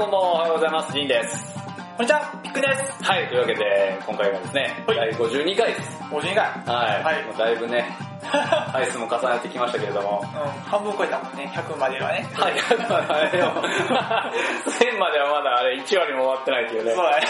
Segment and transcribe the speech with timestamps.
[0.00, 0.94] こんばんは、おはようございます。
[0.94, 1.52] ジンです。
[1.98, 3.04] こんにちは、ピックです。
[3.04, 6.00] はい、というわけで、今回がですね、はい第52回です。
[6.08, 6.40] 52回。
[6.64, 7.04] はい。
[7.04, 7.84] はいもうだいぶね、
[8.72, 12.26] 回数も重ねてきましたけれども、うん、半分超えたもんね、100まではね。
[12.32, 13.52] はい、まだあれでも、
[14.72, 16.92] 1000まではまだあれ1割も終わってないっていうね。
[16.94, 17.26] そうだね。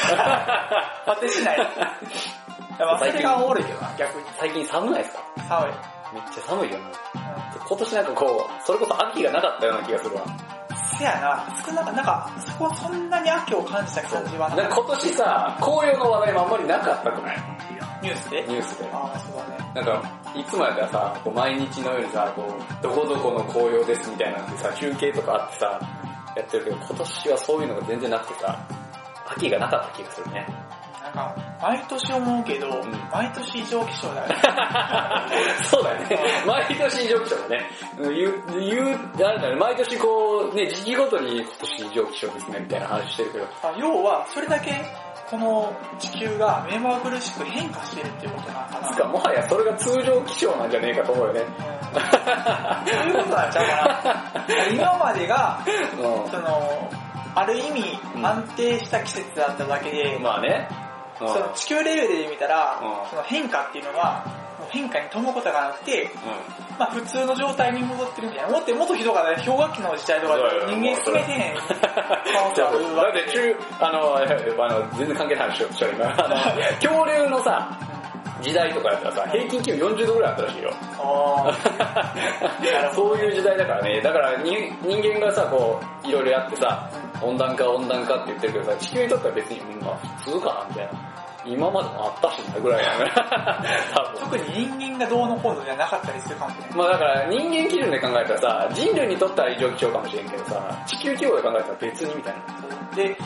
[1.06, 1.56] 当てしない。
[1.56, 1.60] い
[2.78, 4.24] やまあ、それがおもろいけどな、逆に。
[4.38, 5.22] 最近寒ないですか？
[5.48, 5.72] 寒い。
[6.14, 6.84] めっちゃ寒いよね。
[7.56, 10.22] う今年なんかこう、それこそ秋がなかったような気がするわ。
[11.00, 11.02] ん。
[11.02, 17.38] せやな、少なかなんか、そこはそんなに秋を感じた感じはなか今年さ、紅葉の話題もあんまりなかったくない？
[18.02, 18.42] ニュースで？
[18.48, 18.88] ニュースで。
[18.92, 19.72] ああ、そうだね。
[19.74, 20.02] なんか、
[20.34, 25.80] いつもやったらさ、こう毎日のようにさ、こう、どこどこの紅葉ですみたいなんでさ、中継とかあってさ、
[26.36, 28.58] やってるけど、今年はそういうのが全然なくてさ、
[29.26, 30.46] 秋がなかった気がするね。
[31.14, 32.70] なんか、毎年思うけど、ん
[33.12, 34.36] 毎年異常気象だよね。
[35.64, 36.18] そうだよね。
[36.46, 37.70] 毎年異常気象だね。
[37.98, 44.84] 言う、言う、あれだね、毎年こう、ね、時期ごとに今年異常気象ですね、みたいな話してるけど、あ要は、それだけ、
[45.30, 48.92] この地球が目まぐるしく変化してるっていうことなのかな。
[48.92, 51.40] つかもはやそれが通常気象なんじゃねえかと思うよね。
[52.86, 54.66] そういうことなんちゃうかな。
[54.74, 56.90] 今までが、うその、
[57.36, 60.22] ある意味うん安定した季節だっただけで、ん。
[60.22, 60.68] まあね。
[61.20, 64.24] うんその地球レベルで見たら、うんその変化っていうのが、
[64.70, 66.08] 変化に富むことがなくて、う
[66.78, 68.50] まあ普通の状態に戻ってるみたいな。
[68.50, 76.06] もっともっとひどかったね、氷河期の時代とかで人間住めてへん だって中、あの、あの全然関係ない話をしちゃう今。
[76.80, 77.68] 恐竜のさ、
[78.40, 80.72] 時代とかやったらさ、平均気温40度ぐらいあったらしいよ。
[82.94, 84.00] そういう時代だからね。
[84.00, 86.88] だからに人間がさ、こう、いろいろやってさ、
[87.22, 91.20] 温暖化温暖化って言ってるけどさ、地球にとっては別に、うんまあ普通かな、みたいな。
[91.46, 93.10] 今までもあったしな、ぐらいだね。
[94.20, 96.76] 特に人間がどうのこうのじゃなかったりするかもしれない。
[96.76, 102.40] まあだから人間基準で考えたらさ、人類にとっては異常気象かもしれんけどさ、地球規模で考えたら別にみたいな。
[102.96, 103.16] で、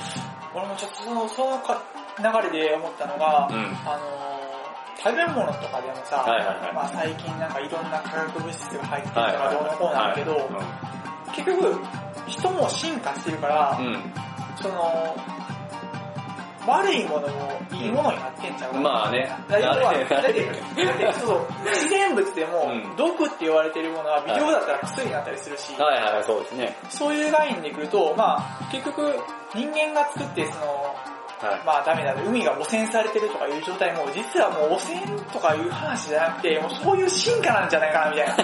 [0.54, 1.80] 俺もちょっとその、そのか
[2.18, 3.76] 流れで思ったのが、うん。
[3.84, 10.48] あのー、食べ物とかでもさ、はいはいはいまあ最近なんかいろんな化学物質が入ってるとかどうのこうのあるけど、
[11.34, 11.80] 結局、
[12.26, 13.98] 人も進化してるから、うん。
[14.60, 15.16] その、
[16.66, 19.30] 悪いものもいいものになってんちゃうかなまあね。
[19.48, 26.76] だ要は、だって、 そう自然物でもうん、毒って言われてるものは微量だったら薬になったりするし、はいはい、そうですね。
[26.88, 29.14] そういう概念でいくると、まあ結局、
[29.54, 30.96] 人間が作って、その、
[31.44, 31.62] はい。
[31.64, 35.00] まあダメだ、海が汚染されてるとかいう状態も、実はもう汚染
[35.32, 38.34] とかいう話じゃなくて、もうそういう進化なんじゃないかな、みたいな。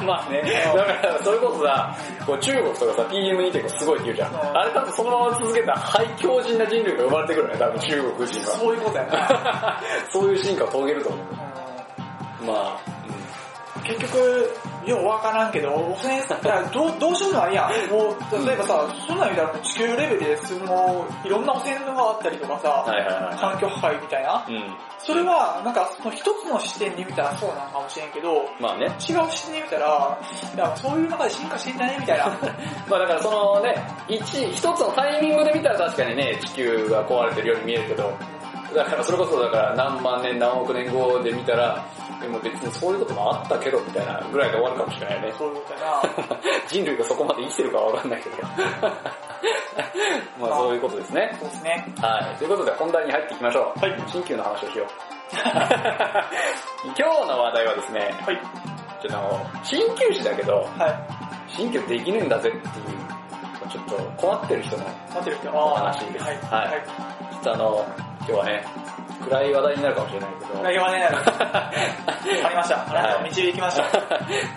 [0.06, 0.42] まあね、
[0.74, 1.94] だからそれこそさ、
[2.26, 4.32] こう中国とかさ、PM2 ってすごいって言うじゃん。
[4.32, 8.56] うんあれ多分そのまま続けたら、はい、強靭な人類が生まれてくるよね、多分中国人は。
[8.56, 9.80] そういうことやな。
[10.10, 11.20] そういう進化を遂げると思う。
[12.42, 14.50] うんまあ、結局、
[14.86, 17.90] ようわからんけど、汚染だからどう、どうしようもないやん。
[17.90, 24.44] もう、例えばさ、そんなん言うたら地球レベルです、もう、いろんな汚染があったりとかさ、はいはいは環境破壊みたいな。
[24.48, 24.52] い。
[24.52, 24.76] うん。
[24.98, 28.86] それは、なんか、その一つの視点で見たらそうなのかもしれんけど、まあね。
[28.86, 30.18] 違う視点で見たら、
[30.54, 32.26] いや、そういう中で進化してんだね、みたいな。
[32.88, 33.74] まあだからそのね、
[34.08, 38.12] 一、一つのタイミングで見たら確かにね、地球が壊れてるように見えるけど、
[38.74, 41.84] だからそれこそだから何万年何億年後で見たら、
[42.20, 45.32] でも別にそういうこともあったけどみたいなぐらいで終わるかもしれないね。
[45.38, 46.40] そういうことやな。
[46.68, 48.36] 人類がそこまで生きてるかはわかんないけど。
[50.40, 51.36] まあそういうことですね。
[51.40, 51.86] そうですね。
[52.00, 52.38] はい。
[52.38, 53.80] ということで本題に入っていきましょう。
[53.80, 54.88] はい新旧の話をしよう。
[56.84, 58.40] 今日の話題はですね、はい。
[59.00, 61.56] ちょっとあの、鍼灸師だけど、はい。
[61.56, 62.64] 鍼灸できねえんだぜっていう、
[63.70, 65.50] ちょっと困ってる人の待ってる人。
[65.50, 66.36] お話ですはい。
[66.36, 66.84] はいはい。
[67.32, 67.86] ちょっとあの、
[68.26, 68.64] 今日はね、
[69.22, 72.82] 暗い話題になるかもしれないけど、内容はね、 ありました。
[72.88, 73.82] あなたを導きました。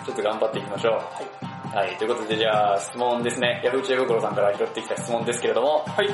[0.06, 0.94] ちょっと頑張っていきましょう。
[0.94, 1.00] は
[1.82, 1.86] い。
[1.86, 3.60] はい、ということでじゃあ質問ですね。
[3.62, 6.08] ヤフー知恵袋さんから拾ってきた質問ですけれども、はい。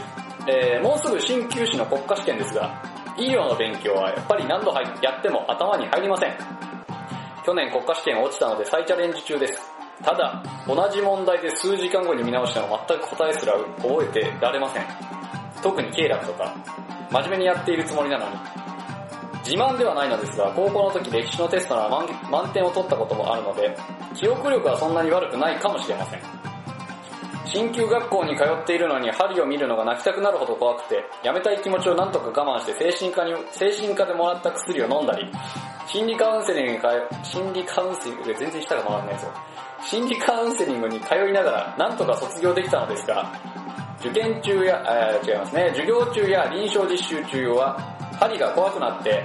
[0.49, 2.71] えー、もうすぐ鍼灸師の国家試験ですが、
[3.17, 6.37] 医療の勉強はやっぱり何度入やっても頭に入りません。
[7.47, 9.73] 去年国家試験落ちたので再チャレンジ中です。
[10.03, 14.87] ただ、同じ問題で数時間後に見直しても全く答えすら覚えてられません。
[15.63, 16.53] 特に経絡とか、
[17.15, 18.37] 真面目にやっているつもりなのに。
[19.45, 23.77] 自慢ではないのですが、高校の時歴史のテストなら満満点を取ったこともあるので、
[24.17, 26.21] 記憶力はそんなに悪くないかもしれません。
[27.47, 35.31] 鍼灸学校に通っているのに針を見るのが泣きたくなるほど怖くて、やめたい気持ちをなんとか我慢して精神科に、精神科でもらった薬を飲んだり、
[35.87, 36.91] 心理カウンセリングに通い、
[37.23, 39.29] 心理カウンセリングで全然舌が回らないぞ。
[39.85, 43.31] 心理カウンセリングに通いながら、なんとか卒業できたのですが、
[44.01, 47.79] 受験中や、えー違いますね、授業中や臨床実習中は、
[48.21, 49.25] 針が怖くなって、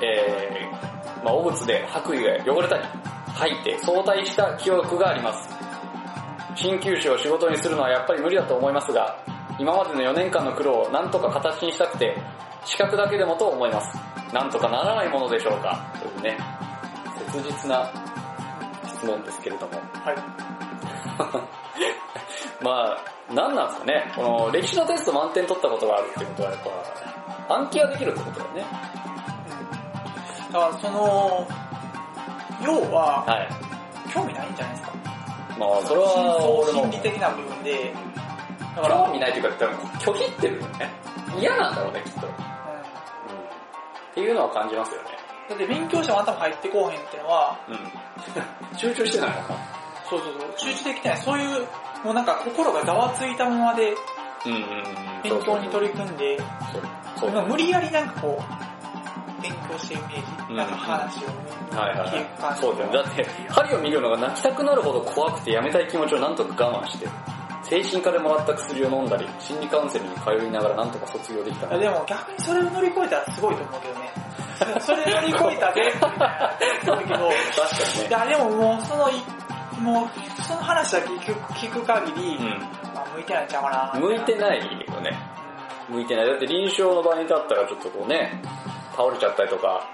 [0.00, 2.84] えー、まあ、汚物で白衣が汚れたり、
[3.34, 5.48] 吐いて早退した記憶があります。
[6.56, 9.16] 鍼灸師を仕事にするのはやっぱり無理だと思いますが、
[9.58, 12.16] 今までの4年間の苦労をなんとか形にしたくて、
[12.64, 13.98] 資格だけでもと思います。
[14.32, 16.38] なんとかならないものでしょうかというね、
[17.32, 17.90] 切実な
[18.86, 19.72] 質問ですけれども。
[19.74, 20.16] はい。
[22.60, 24.12] まあ、何なんですかね。
[24.16, 26.60] この歴史のテスト満点取ったことがあるってことはやっ
[27.48, 28.64] ぱ、暗記はできるってことだよね。
[30.46, 30.52] うん。
[30.52, 31.46] だからその、
[32.64, 33.48] 要は、はい。
[34.12, 34.94] 興味ないんじゃないですか。
[35.58, 37.94] まあ、それは俺も心理的な部分で、
[38.74, 39.66] だから、興味ないというか、
[39.98, 40.90] 拒否ってるよね。
[41.38, 42.26] 嫌なんだろうね、きっと。
[42.26, 42.32] うん。
[42.32, 42.38] うん
[44.10, 45.10] っていうのは感じますよね。
[45.48, 47.78] だって勉強しても頭入ってこうへんっていうのは、うん。
[48.76, 49.60] 集中してないのかな。
[50.10, 51.18] そうそうそう、集中できてない。
[51.18, 51.66] そういう、
[52.04, 53.94] もうなんか心がざわついたままで。
[55.22, 56.38] 勉強に取り組んで、
[57.48, 61.34] 無理やりなんかこう、勉強してるイメージ、うんなんか話をね、
[61.72, 62.72] はいはい聞く感じはい。
[62.72, 63.04] そうだよ。
[63.04, 67.08] だって、針を見るのが泣きたくなるほど怖くてやめたい気持ちをなんとか我慢して、
[67.64, 74.10] 精神科でもらった薬を飲んだり、心理カウンセリングに通いながらなんとか卒業できたでも逆にそれを乗り越えたらすごいと思うけどね。
[74.80, 75.98] それ乗り越えたで、す
[76.86, 77.28] ごいけど、確か
[77.94, 78.08] にね。
[78.08, 79.14] いやでももうそのい、
[79.80, 80.08] もう
[80.48, 82.40] その話だけ聞く聞く限り、う
[82.94, 84.00] まあ、向いてないんちゃうかな。
[84.00, 84.02] ん。
[84.02, 85.18] 向いてないよね。
[85.90, 86.26] 向いてない。
[86.26, 88.40] だって臨床の場に立ったらちょっとこうね、
[88.96, 89.86] 倒れちゃったりとか、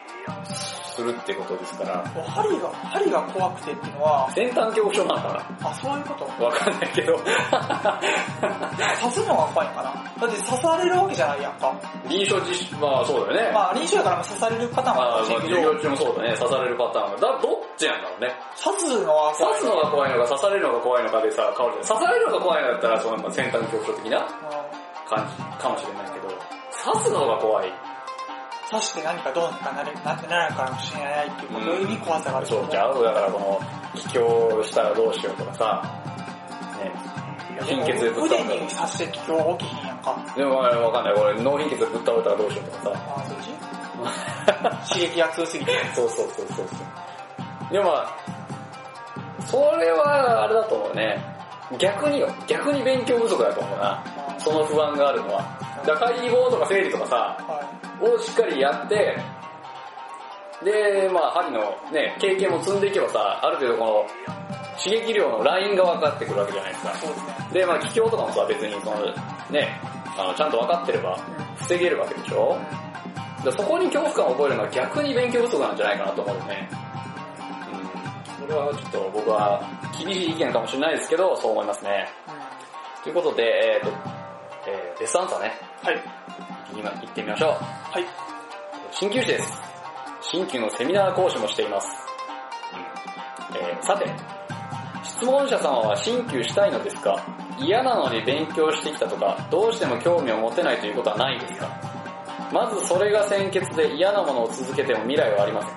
[0.95, 6.27] するってことですから、針が、針が怖くてっていうのは、先端恐怖症なのかあ、そういうこと？
[6.27, 7.19] なわかんないけど。
[7.19, 7.27] 刺
[9.11, 9.93] すのが怖いんかな？
[9.93, 11.75] だって刺されるわけじゃないやんか。
[12.09, 13.53] 臨床実習、まあそうだよね。
[13.53, 17.35] まあ臨床やから刺されるパターンもああまあるしれんけど、授業中もそうだね、刺されるパターンが。
[17.35, 18.33] だ、どっちなんだろうね。
[18.63, 19.61] 刺すのは怖い。
[19.61, 24.31] 刺すのが怖いのか刺されるのが怖いのかでさ、変わるじゃん刺されるのが怖いのだったら、そのまあ先端恐怖症的なう
[25.11, 26.29] 感じかもしれないけど、
[26.85, 27.73] 刺すのが怖い。
[28.79, 33.61] ん刺して何かどうにかなる、なってなるかもしれないっていうことに怖さがあると思そうちゃうだからこの、
[33.95, 35.83] 気境したらどうしようとかさ、
[36.83, 36.93] ね、
[37.63, 40.35] 貧血でぶっ腕倒れに刺して今日起きひんやんか。
[40.37, 41.15] でもまあわかんない。
[41.15, 42.93] 俺脳貧血でぶっ倒れたらどうしようとかさ。
[43.17, 43.55] あ、そっち
[44.95, 45.73] 刺激が強すぎて。
[45.95, 46.63] そうそうそうそうそ
[47.71, 47.73] う。
[47.73, 51.23] でもまあ、それはあれだと思うね。
[51.79, 52.29] 逆によ。
[52.47, 54.03] 逆に勉強不足だと思うな。
[54.45, 55.43] その不安があるのは。
[55.87, 57.65] だから解剖とか生理とかさ、は
[58.01, 59.19] をしっかりやって、
[60.63, 61.61] で、まあ針の
[61.93, 64.07] ね、経験も積んでいけばさ、ある程度この
[64.83, 66.95] 刺激量のラインが分かってくるわけじゃないですかい。。
[66.97, 67.35] そうですね。
[67.53, 69.05] で、まあ気境とかもさ、別にその、
[69.51, 69.81] ね、
[70.17, 71.19] あの、ちゃんと分かってれば
[71.57, 72.59] 防げるわけでしょ
[73.45, 76.69] でそこに恐怖感を覚えるのは逆に勉強不足なんじゃないかなと思うよね。
[78.41, 78.47] うん。
[78.49, 79.63] それはちょっと僕は
[79.99, 82.09] 厳しい意見かもしれないですけど、そう思いますね。
[83.03, 84.24] ということで、えっ、と、
[84.67, 85.53] えー、ベストアンサーね、
[85.83, 86.03] はい。
[86.77, 87.51] 今行ってみましょう。
[87.51, 88.05] はい。
[88.93, 89.53] 鍼灸師です。
[90.33, 91.89] 鍼灸のセミナー講師もしています。
[93.57, 94.11] えーさて、
[95.03, 97.25] 質問者様は鍼灸したいのですか？
[97.59, 101.69] 嫌なのに勉強してきたとか、どうしても興味を持てないということはないですか？
[102.53, 105.75] まずそれが先決で嫌なものを続けても未来はありません。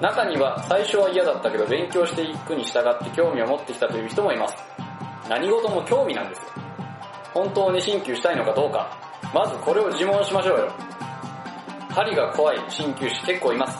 [0.00, 4.56] 中には最初は嫌だったけど勉強していくに従って興味を持ってきたという人もいます。
[5.28, 6.43] 何事も興味なんですよ。
[7.34, 8.96] 本当に鍼灸したいのかどうか、
[9.34, 10.72] まずこれを自問しましょうよ。
[11.90, 13.78] 針が怖い鍼灸師結構います。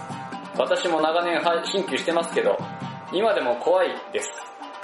[0.59, 2.59] 私も長年鍼灸してますけど、
[3.13, 4.31] 今でも怖いです。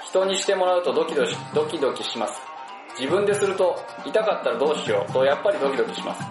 [0.05, 2.41] 人にしてもらうとドキドキドキドキします。
[2.99, 6.25] 自分ですると痛かったらどうしようとやっぱりドキドキします。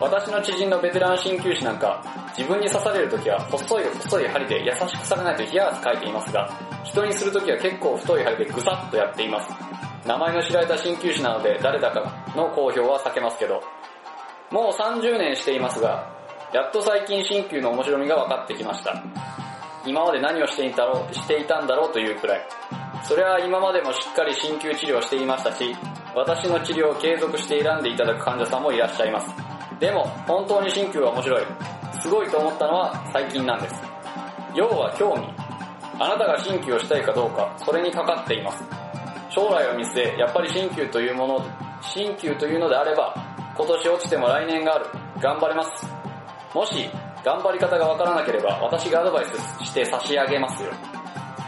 [0.00, 2.02] 私の知人のベテラン鍼灸師なんか、
[2.36, 6.52] 自分に刺されるときは細い細い針で優しくされないと冷や汗かいていますが、
[6.84, 9.75] 人にするときは結構太い針でぐさっとやっています。
[10.06, 13.62] 名前の知られた鍼灸師なので誰だかの公表は避けますけど、
[14.50, 16.08] もう30年していますが、
[16.52, 19.02] やっと最近鍼灸の面白みが分かってきました。
[19.84, 22.46] 今まで何をしていたろうしていたんだろうというくらい。
[23.02, 25.74] それは今までもしっかり鍼灸治療していましたし、
[26.14, 29.28] 私の治療を継続して選んでいただく患者さんもいらっしゃいます。
[29.80, 31.44] でも、本当に鍼灸は面白い。
[32.00, 33.74] すごいと思ったのは最近なんです。
[34.54, 35.28] 要は興味。
[35.98, 38.85] あなたが鍼灸をしたいかどうか、それにかかっています。
[39.36, 41.46] 将来を見据え、やっぱり鍼灸というもの、
[41.82, 43.14] 鍼灸というのであれば、
[43.54, 44.86] 今年落ちても来年がある。
[45.20, 45.86] 頑張れます。
[46.54, 46.88] もし、
[47.22, 50.72] 頑張り方がわからなければ、私がアドバイスして差し上げますよ。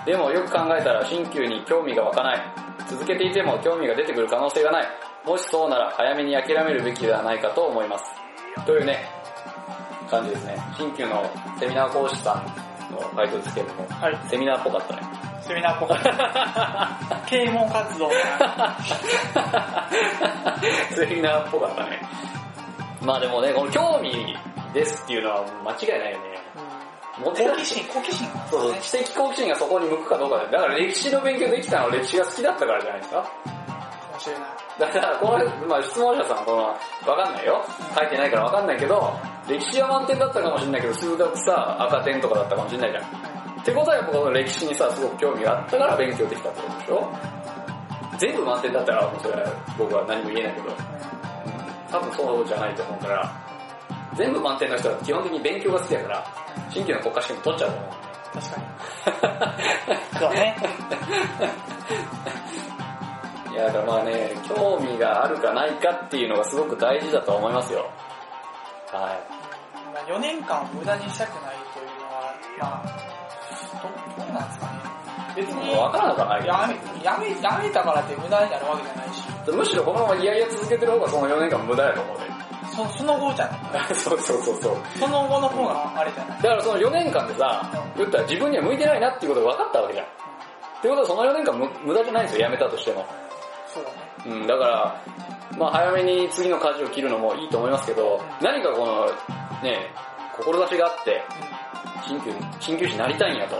[0.05, 2.43] でもよく考えたら鍼灸に興味が湧かない。
[2.91, 4.87] 続けていても興味が出てくる可能性がない。
[5.25, 8.05] もしそうなら早めに諦めるべきではないかと思います。
[8.67, 8.99] というね、
[10.11, 10.59] 感じですね。
[10.77, 11.25] 鍼灸の
[11.59, 14.19] セミナー講師さんの回答ですけれども、はい。
[14.29, 15.28] セミナーっぽかったね。
[15.49, 17.23] セミナーっぽかった。
[17.27, 18.11] 啓蒙活動。
[20.95, 22.03] セミナーっぽかったね。
[23.01, 24.37] まあでもね、この興味
[24.75, 26.39] ですっていうのは間違いないよね。
[27.25, 30.53] 好奇心、好奇心がそうそう、知的好奇心がそこに向くかどうかで。
[30.53, 33.23] だから歴史の勉強できたのは歴史が好きだったからじゃないですか。
[33.23, 33.29] か
[34.13, 34.43] もしれない。
[34.79, 36.77] だから、この、まあ質問者さん、この、わ
[37.17, 37.65] かんないよ。
[37.97, 39.13] 書いてないからわかんないけど、
[39.49, 43.38] 歴史は満点だったかもしれないけど、数学さ、赤点とかだったかもしれないじゃん。
[43.69, 47.13] ってことはやっぱこの歴史にさ、すごく興味があったから勉強できたってことでしょ？
[48.19, 50.71] 全部満点だったら、それは僕は何も言えないけど、
[51.91, 53.31] 多分そうじゃないと思うから、
[54.17, 56.25] 全部満点の人は基本的に勉強が好きだから、
[56.71, 57.91] 新規の国家試験も取っちゃうと思う。
[58.33, 58.67] 確かに。
[60.19, 60.57] そうね。
[63.53, 67.91] いや、だからまあね、興味があるかないかっていうのがすごく大事だと思いますよ。
[68.93, 69.21] は
[69.93, 73.18] まあ4年間を無駄にしたくないというのは、まあ、
[75.39, 75.55] 別い。
[75.55, 79.23] に、わからなくはないけどやめ、やめ、やめたからって無駄になるわけじゃないし、
[79.55, 82.39] むしろこのままいやいや続けてる方がその4年間無駄やと思うね。
[82.75, 83.95] そその後じゃない。
[83.95, 84.77] そうそうそうそう。
[84.99, 86.43] その後の方があれじゃない。
[86.43, 90.07] だからその4年間でさ、言ったら自分には向いてないなっていうことが分かったわけじゃん。
[90.07, 90.09] っ
[90.83, 93.07] てことはその4年間無無駄じゃないんですよ、辞めたとしても。
[93.67, 93.97] そうだね。
[94.27, 95.03] うん、だから、
[95.59, 99.07] まあ早めに次の舵を切るのもいいと思いますけど、何かこの、
[99.63, 99.91] ね、
[100.37, 101.23] 志があって、
[102.07, 103.57] 鍼灸、鍼灸師になりたいんやと。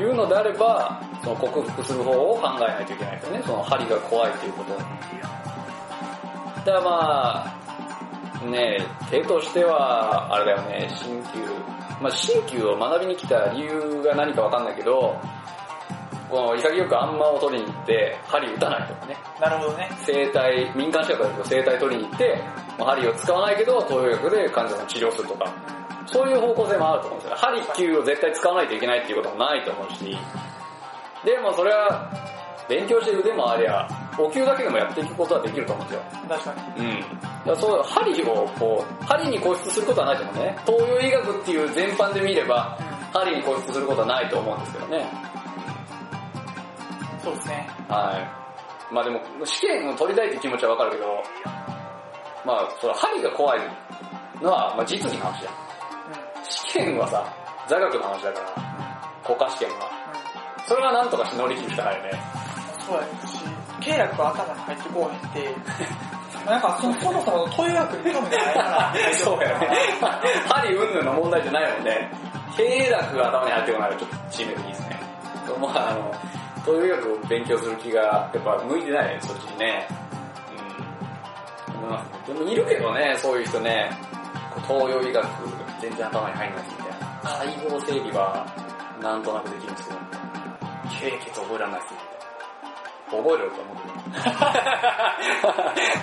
[0.00, 3.42] いうのであれば、その克服する方を考えないといけないですよね。
[3.44, 4.74] その針が怖いということ。
[4.74, 4.82] だ
[6.64, 8.78] からまあ、ね
[9.10, 11.40] 手としては、あれだよね、鍼灸。
[12.00, 15.16] まあ鍼灸を学びに来た理由が何かわかんないけど、
[16.30, 19.16] この潔くあんまを取りに行って、針打たないとかね。
[19.40, 19.90] なるほどね。
[20.04, 22.42] 生体、民間資格だけど生体取りに行って、
[22.78, 25.52] まあ針を使わないけど、東洋薬で患者さんを治療するとか、
[26.06, 27.40] そういう方向性もあると思うんですよね。
[27.40, 30.18] 針灸を絶対使わないといけないっていうこともないと思うし、
[31.24, 32.10] でもそれは、
[32.68, 36.02] 勉強して腕もありゃ、お灸だけでもやっていくことはできると思うんですよ。
[36.28, 36.84] 確かに。
[36.84, 37.00] うん。
[37.00, 40.58] だからそう、針をこう、針に固執することはないと思うね。
[40.66, 42.76] 東洋医学っていう全般で見れば、
[43.12, 45.06] 針に固執することはないと思うんですけどね。
[47.26, 47.66] そうですね。
[47.88, 48.94] はい。
[48.94, 51.22] まあでも、試験を取りたいって気持ちはわかるけど、
[52.46, 53.60] まあ、その針が怖い
[54.40, 55.54] のは、まあ実技の話じゃん。
[56.44, 57.26] 試験はさ、
[57.66, 59.90] 座学の話だから、国家試験は。
[60.66, 62.10] それはなんとかして乗り切るしかないよね。
[62.86, 63.38] そうやし、
[63.80, 65.54] 経絡が頭に入ってこうへんって、
[66.46, 69.68] なんかそそもそも東洋学に興味がないから、そうやね。
[70.48, 72.08] 針云々の問題じゃないもんね。
[72.56, 72.62] 経
[72.94, 75.00] 絡が頭に入ってこないとちょっと致命的ですね。
[75.60, 76.14] まああの、
[76.66, 79.86] 東洋医学を勉強する気がやっぱ向いてないね、そっちにね。
[81.70, 81.76] うん。
[81.76, 82.34] 思いますね。
[82.34, 83.88] でもいるけどね、そういう人ね。
[84.66, 85.24] 東洋医学
[85.80, 87.06] 全然頭に入んないみたいな。
[87.22, 88.44] 解剖整理は
[89.00, 90.00] なんとなくできるんですけど、
[90.90, 93.22] 経血覚えられないですみたいな。
[93.22, 94.26] 覚えろよと思うけど。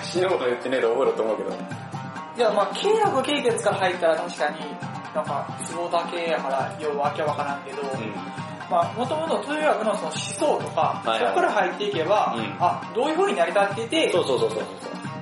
[0.02, 1.50] 死ぬこと言ってねえで覚えろと思うけど。
[1.50, 4.60] いや、まあ、経絡経血から入ったら確かに、
[5.14, 8.14] なんか、ツボだけやから、ようわけわからんけど、うん。
[8.70, 11.18] まあ、もともと東洋学のその思想とか、はいはい。
[11.20, 12.56] そこから入っていけば、うん。
[12.60, 14.62] あ、どういう風に成り立ってて、そうそうそうそう。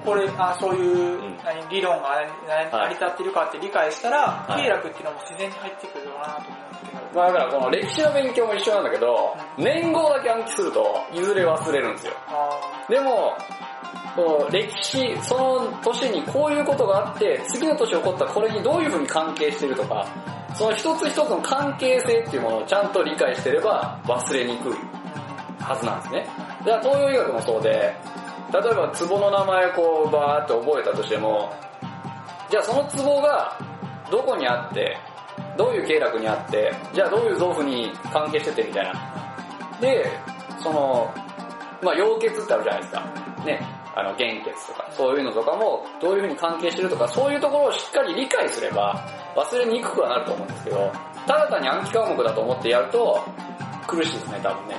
[0.04, 1.36] これ、あそういう、うん。
[1.44, 2.10] 何理論が
[2.46, 4.62] 何成り立ってるかって理解したら、はい。
[4.62, 12.12] 経絡っていうのも自然に入ってくるのかなと思うんですけど、まあだからこの歴史の勉強も一緒なんだけど、年号だけ暗記すると、いずれ忘れるんですよ。
[12.28, 13.36] あでも、
[14.14, 20.06] この歴史、その年にこういうことがあって、次の年起こったこれにどういうふうに関係してるとか、
[20.54, 24.72] その一つ一つの関係性っていうものをちゃんと理解してれば忘れにくい
[25.60, 26.26] はずなんですね。
[26.64, 31.52] だから東洋医学もそうで、例えば壺の名前をこうバーって覚えたとしても、
[32.50, 33.58] じゃあその壺が
[34.10, 34.98] どこにあって、
[35.56, 38.92] どういう経絡にあって、じゃあどういう臓腑に関係しててみたいな。
[39.80, 40.06] で、
[40.62, 41.12] その、
[41.82, 43.00] まあ、溶血ってあるじゃないですか。
[43.44, 43.81] ね。
[43.94, 49.06] あの、原血とか、そういうのとかも、どういう風に関係してるとか、そういうところをしっかり理解すれば、
[49.36, 50.92] 忘れにくくはなると思うんですけど、
[51.26, 53.22] ただ単に暗記科目だと思ってやると、
[53.86, 54.76] 苦しいですね、多分ね。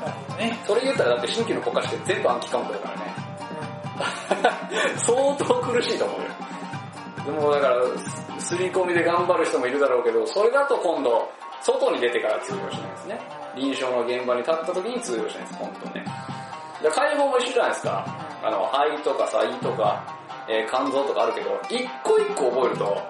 [0.00, 0.58] なるほどね。
[0.66, 3.26] それ言ったらだって新規の国家試験全部暗記科目だからね。
[4.98, 6.26] 相当苦しいと思うよ。
[7.26, 7.76] でもだから、
[8.38, 11.28] すすり込みで頑張る人もいるだろうけど、それだと今度、
[11.62, 13.20] 外に出てから通用しないですね。
[13.56, 16.04] 臨床の現場に立った時に通用しないです、本当ね。
[16.82, 18.06] で解剖も一緒じゃないですか。
[18.42, 20.16] あの、肺とか肺とか、
[20.48, 23.02] えー肝臓とかあるけど、一個一個覚えると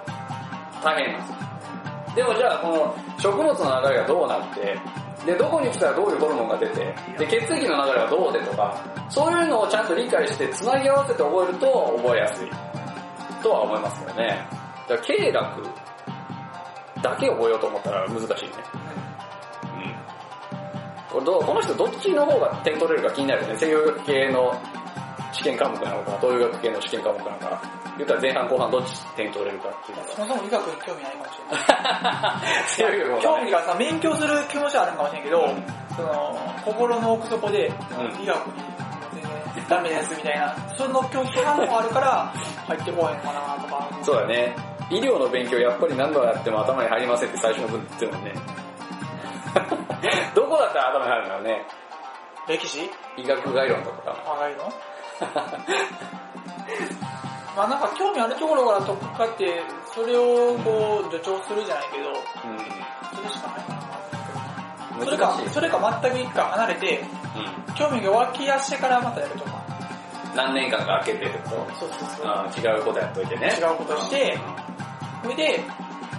[0.82, 2.16] 大変なんです。
[2.16, 4.78] でもじゃあ、この食物の流れがどうなって、
[5.26, 8.80] で、どこに来たらどういうホルモンが出て、で、血液の流れはどうでとか、
[9.10, 12.50] そういうのをちゃんと理解して、繋ぎ合わせて覚えると覚えやすい。
[13.42, 14.46] とは思いますよね。
[14.88, 15.86] だから、経絡
[17.02, 18.52] だけ覚えようと思ったら難しいね。
[21.18, 21.24] うん。
[21.24, 23.56] これどうこの人どっちの方が点取れるか気になるよね。
[23.56, 24.60] 西洋系の
[25.32, 27.62] 試験科目なのか、東洋学系の試験科目なのか、
[27.98, 32.46] 言ったら前半後半どっち点取れるかっていうのそもそも医学に興味ないかもしれない。
[32.76, 35.64] 強いよ興味がさ、勉強する気持ちはあるかもしれんけど、うん
[35.96, 38.62] その、心の奥底で、ん医学に
[39.14, 42.32] 全然ダメですみたいな、その拒否反応あるから、
[42.68, 43.88] 入ってこへんかなとか。
[44.02, 44.54] そうだね。
[44.90, 48.32] 医療の勉強やっぱり何度やっても頭に入りませんって最初の文言ってるもんね。
[50.34, 51.66] どこだったら頭に入るんだろうね？
[52.48, 52.90] 歴史？
[53.16, 54.72] 医学概論とかか上がるの
[57.56, 59.62] まあなんか興味あるところから取っかかって、
[59.94, 62.18] それをこう助長するじゃないけど、な。
[63.16, 65.04] それしかない。
[65.04, 67.04] それかそれか全く一回離れて、
[67.68, 67.74] うん。
[67.74, 69.52] 興味が湧き出してからまたやるとか。
[70.34, 72.74] 何年間か空けてってことそうそうそう。
[72.74, 73.56] 違うことやっといてね。
[73.58, 74.38] 違うことして、
[75.22, 75.60] それで、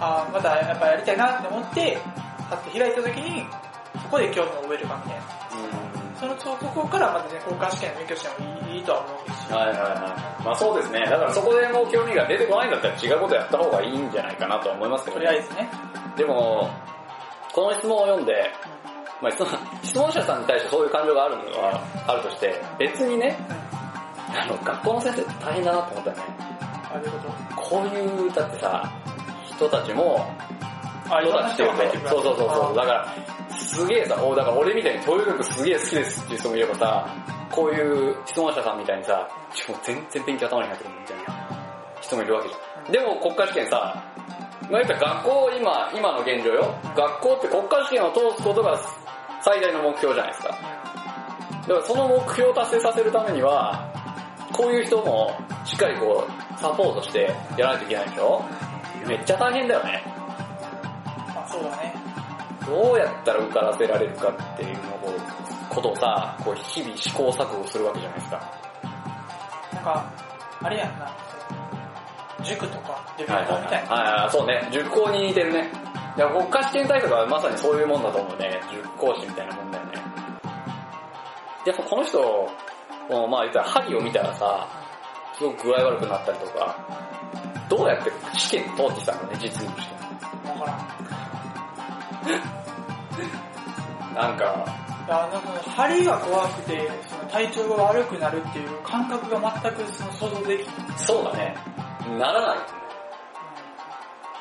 [0.00, 1.98] あーまたやっぱやりたいなって思って、
[2.50, 3.46] パッて開いた時に、
[4.02, 5.22] そこで興味を覚えるかみたいな。
[6.18, 9.54] そのそこからまたね、交換試験の勉強してもいいいいとは思うんですうん。
[9.54, 9.58] よ。
[9.58, 10.44] はいはいはい。
[10.44, 11.00] まあそうですね。
[11.06, 15.26] だからそこでもう興味が出てこないんだったら違うことやった方がいいんじゃないかなとは思いますけどね。
[15.26, 15.68] とりあえずね。
[16.16, 16.68] でも、
[17.54, 18.50] この質問を読んで、
[19.22, 19.48] まあ質問
[19.82, 23.38] 質問者さんに対してそういう感情があるのはあるとして、別にね、
[24.34, 26.22] あの、学校の先生って大変だなと思ったよね。
[26.90, 27.18] ああいうこ
[27.54, 27.60] と？
[27.76, 28.90] こういう、だってさ、
[29.46, 30.26] 人たちも、
[31.10, 32.10] あ、人たちっていう人が入ってくる。
[32.10, 32.76] とそうそうそうそう。
[32.76, 33.14] だから、
[33.50, 37.08] すげえさ、おだから俺みたいに東洋学すげえ好きですっていう人もいればさ、
[37.50, 41.48] こういう質問者さんみたいにさ、ちょ全然勉強頭に入ってくるみたいな
[42.00, 42.92] 人もいるわけじゃん。
[42.92, 44.02] でも国家試験さ、
[44.70, 46.74] まあ学校、今、今の現状よ。
[46.94, 48.78] 学校って国家試験を通すことが
[49.40, 50.48] 最大の目標じゃないですか。
[51.68, 53.88] だからその目標を達成させるためには、
[54.52, 58.44] こういう人もしっかりこう、サポートしてやらないといけないでしょ
[59.06, 60.17] めっちゃ大変だよね。
[61.62, 61.94] まあそうだね。
[62.66, 65.14] どうやったら受からせられるかっていうのを、
[65.70, 68.52] ことをさ、こう日々試行錯誤するわけじゃないですか。
[69.72, 70.04] なんか、
[70.62, 71.10] あれやんな。
[72.44, 73.94] 塾とか、予はいはい備校みたいな。
[73.94, 74.68] はいはい、そうね。
[74.70, 75.70] 塾講に似てるね。
[76.16, 78.60] いや、国家試験対策はまさにそういうもんだと思うね。
[78.70, 79.92] 塾講師みたいなもんだよね。
[81.66, 82.48] やっぱこの人、
[83.08, 84.66] まあ言ったら針を見たらさ、
[85.36, 86.76] すごく具合悪くなったりとか、
[87.68, 90.48] どうやって試験通ってきたのね、実務して。
[90.48, 91.27] わからん。
[94.14, 94.64] なんか、
[95.06, 100.98] いや、なんか、針が怖くて、その体調が悪くなるっていう感覚が全くその想像できない。
[100.98, 101.56] そうだね。
[102.18, 102.58] ならない。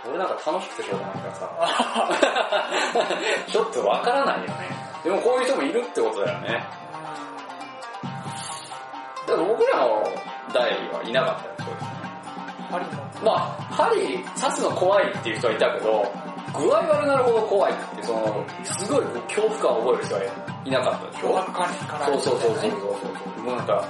[0.10, 1.50] 俺なんか楽しくてしょうがないからさ。
[3.52, 4.69] ちょっとわからないよね。
[5.04, 6.63] でもこういう人もいるってことだよね。
[9.28, 10.04] だから僕らの
[10.54, 11.78] 代はいなかったよ、そういう
[12.71, 13.04] 針も。
[13.23, 16.06] まあ、針刺すの怖いっていう人はいたけど、
[16.54, 20.22] 具合悪くなるほど怖いって、その、すごいこう恐怖感を覚える人は
[20.66, 22.06] いなかったでしょ脅迫観念から。
[22.08, 23.44] そうそうそうそうそうそう。
[23.44, 23.86] もうなんか、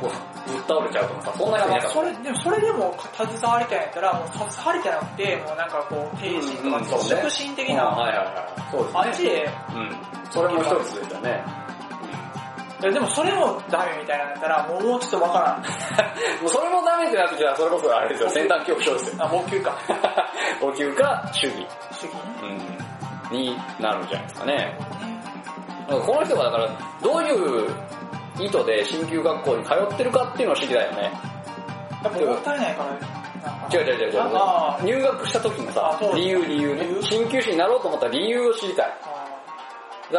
[0.00, 1.88] こう、ぶっ倒れちゃうとかさ、そんな人いなかった。
[1.94, 8.70] それ、でもそれでも携わりたいんやったら、もう刺す針じゃなくて、もうなんかこう、低心とか、うんそうね触診的うんな、はいはいはい。
[8.70, 9.00] そうですね。
[9.00, 9.96] あっちで、うん。
[10.30, 11.61] それも一つですよね。
[12.90, 15.62] でもそれもダメみたいなんだったら、もうちょっとわからん。
[16.42, 19.24] もうそれもダメってなってきたら、それこそあれですよ、先端恐怖症ですよ。
[19.24, 19.76] あ、もう級か。
[20.60, 22.14] お給か主義、主義？
[22.14, 22.20] ね。
[23.30, 24.78] うん、になるんじゃないですかね。
[25.88, 26.68] この人がだから、
[27.02, 27.70] どういう
[28.38, 31.12] 意図で進級学校に通ってるかっていうのを知りたいよね。
[32.02, 32.90] やっぱもったいないから、
[33.50, 37.02] なんか違う違う違う違う入学した時のさ理由理由ね理由？
[37.02, 38.86] 進級士になろうと思った理由を知りたい。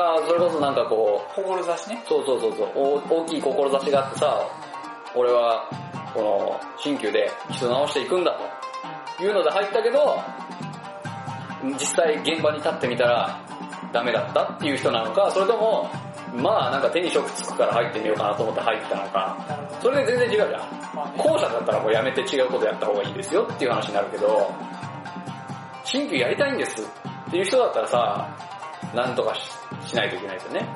[0.01, 2.03] あだから、それこそなんかこう、志ね。
[2.07, 4.47] そうそうそうそう、お大きい志があってさ、
[5.15, 5.69] 俺は、
[6.13, 8.35] この、新旧で人直していくんだ
[9.17, 10.19] というので入ったけど、
[11.79, 13.39] 実際現場に立ってみたら
[13.93, 15.89] ダメだったっていう人なのか、それとも、
[16.35, 19.37] まあなんか手に職つくから入ってみようかなと思って入ったのか。
[19.79, 21.17] それで全然違うじゃん。
[21.17, 24.51] 後者だったらもうやめて違うことやった方がいいですよっていう話になるけど、
[25.83, 28.27] 新旧やりたいんですっていう人だったらさ、
[28.93, 30.67] なんとかししないといけないですよね。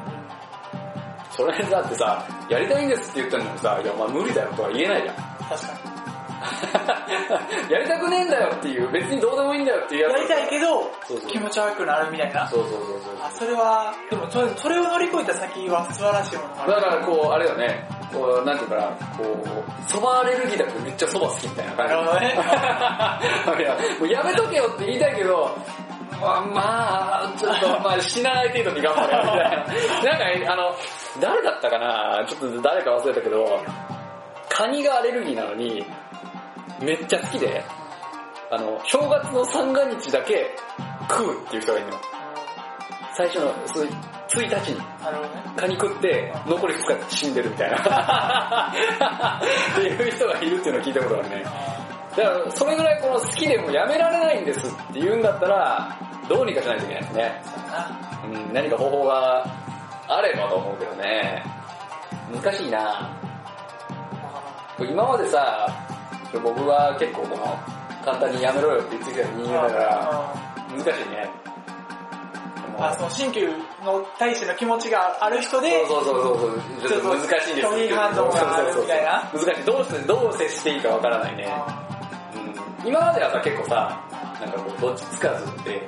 [1.31, 5.15] それだってさ、やりたいんですって言ったのにさ、いやお前無理だよとは言えないじゃん。
[5.47, 5.97] 確かに。
[7.69, 10.13] やりたくねえんだよっていう、別にどうでもいいんだよっていうやつ。
[10.13, 12.47] やりたいけどそうそう、気持ち悪くなるみたいな。
[12.47, 13.13] そうそうそうそう。
[13.21, 16.71] あ、それは、でもそれそれを乗り越えた先は素晴らしいものがある。
[16.73, 18.83] だからこう、あれよね、こう、なんていうかな、
[19.17, 21.93] こう、蕎麦アレルギーだけどめっちゃ蕎麦好きみたいな感じ。
[21.93, 22.27] なるほどね
[23.61, 25.55] いや、もうやめとけよって言いたいけど、
[26.21, 29.51] まあ、まあ、ちょっと、まあ、死なない程度に頑張れよみたい
[30.03, 30.17] な。
[30.17, 30.75] なんか、あの、
[31.21, 32.25] 誰だったかな？
[32.27, 33.63] ちょっと誰か忘れたけど、
[34.49, 35.85] カニがアレルギーなのに、
[36.81, 37.63] めっちゃ好きで、
[38.51, 40.55] あの、正月の三が日だけ
[41.09, 41.97] 食うっていう人がいるの。
[43.15, 43.87] 最初の、そう
[44.29, 44.81] 1日に。
[45.55, 48.71] カニ食って、残り2日死んでるみたいな。
[49.73, 51.43] っていう人がいるっていうのを聞いたことあるね。
[52.15, 57.41] だから、それぐらいこの好きでもやめられないんですって言うんだったら、どうにかしないといけないですね。
[57.45, 59.45] そうん、何か方法が
[60.07, 61.43] あればと思うけどね。
[62.33, 63.09] 難しいな
[64.79, 65.67] 今までさ、
[66.43, 67.57] 僕は結構この、
[68.05, 70.33] 簡単にやめろよって言ってきた人間だから、
[70.71, 71.29] 難しいね。
[72.79, 73.49] あ、その新旧
[73.83, 79.65] の対しての気持ちがある人で、そうそうそうそう、ちょっと難しいです拒否反応があるみたいな難しい。
[79.65, 81.49] どうどう接していいかわからないね。
[82.83, 83.99] うん、今まではさ、結構さ、
[84.39, 85.87] なんかこう、どっちつかずって、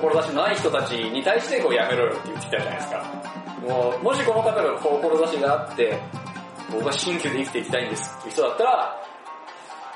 [0.00, 3.04] 志のない人たちに対してこうやめろよって言ってきたじゃないですか。
[3.62, 5.98] もう、もしこの方が志があって、
[6.72, 9.02] 僕は新旧で生きていきたいんですっていう人だったら、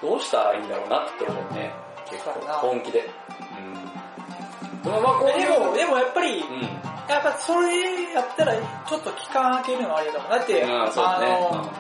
[0.01, 1.75] どうしたらいいんだろうなって思うね。
[2.11, 3.11] 結構本気で。
[3.59, 4.83] うん。
[4.83, 5.27] でもまあこ。
[5.27, 6.61] でも、でもやっぱり、うん。
[7.09, 10.31] やっぱそれやったらちょっっと期間空けるのはありだと思う。
[10.31, 11.41] だって、うん、そうね。
[11.51, 11.73] の、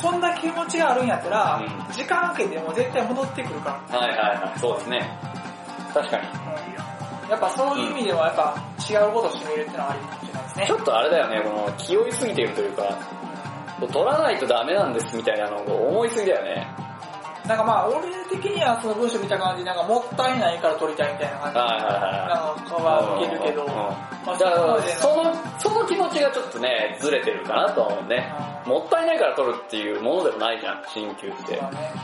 [0.00, 3.98] そんな気持ちがあるんやったら、うん時間空けても絶対戻ってくるから。
[3.98, 5.29] はいはいはい、そうですね。
[5.92, 6.24] 確かに。
[7.30, 8.56] やっぱそういう意味ではやっぱ
[8.90, 10.72] 違うことをしてみるってのはありかもしれないですねち。
[10.72, 12.98] ょっとあれだよね、この気負いすぎてるというか、
[13.80, 16.66] 取らないとダメなんですみたいなのを思いすぎだよね。
[17.46, 21.58] なんかまあ俺的にはその文章見た感じ、なんかもったいないから撮りたいみたいな感じ。
[21.58, 22.28] はいはいはいはい。
[22.28, 28.32] なんかは受けるけど、うんまあだからその、その気持ちがちょっとね、ずれてるかなとは思うね。
[28.66, 31.58] もったいないから取るっていうものでもないじゃん、鍼灸って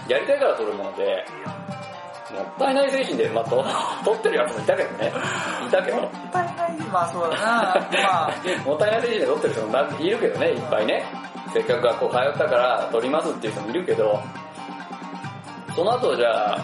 [0.09, 1.27] やりたいから取るもので、
[1.68, 1.86] も
[2.42, 3.64] ったいない精神で、まあ、と
[4.05, 5.12] 取ってるやつもいたけどね。
[5.66, 5.96] いたけど。
[5.99, 7.88] もったいない、まあそうだな。
[8.03, 8.33] まあ、
[8.64, 11.05] もったいない精神で取ってる人もないるけどね、いっぱいね。
[11.53, 14.20] せっかく学校通ったから取りますっていう人もいるけど、
[15.75, 16.59] その後じゃあ、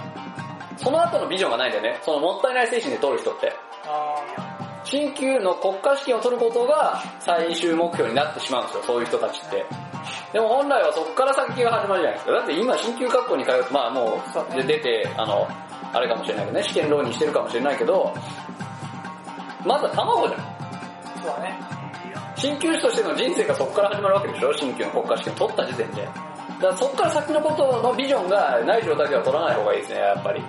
[0.76, 1.98] その後のビジョンがないんだよね。
[2.02, 3.52] そのもったいない精神で取る人って。
[3.87, 4.51] あ
[4.92, 9.64] 新旧の国家試験を取ることが最終目標になってしまうんですよ、そういう人たちって。
[10.35, 12.33] でも本来はそこから先が始まるじゃないですか。
[12.33, 14.20] だって今新旧学校に通って、まあも
[14.52, 15.48] う、で出て、あの、
[15.94, 18.12] あれかもしれないけどね、試験浪人してるかもしれないけど、
[19.64, 20.40] まずは卵じゃん。
[20.42, 20.44] ー
[21.22, 21.59] そうだね。
[22.37, 24.52] 鍼灸師としての人生がそこから始まるわけでしょ？
[24.52, 26.02] 鍼灸の国家試験取った時点で。
[26.05, 30.44] だからそこから先のことのビジョンがない状態では取らない方がいいですね、やっぱり。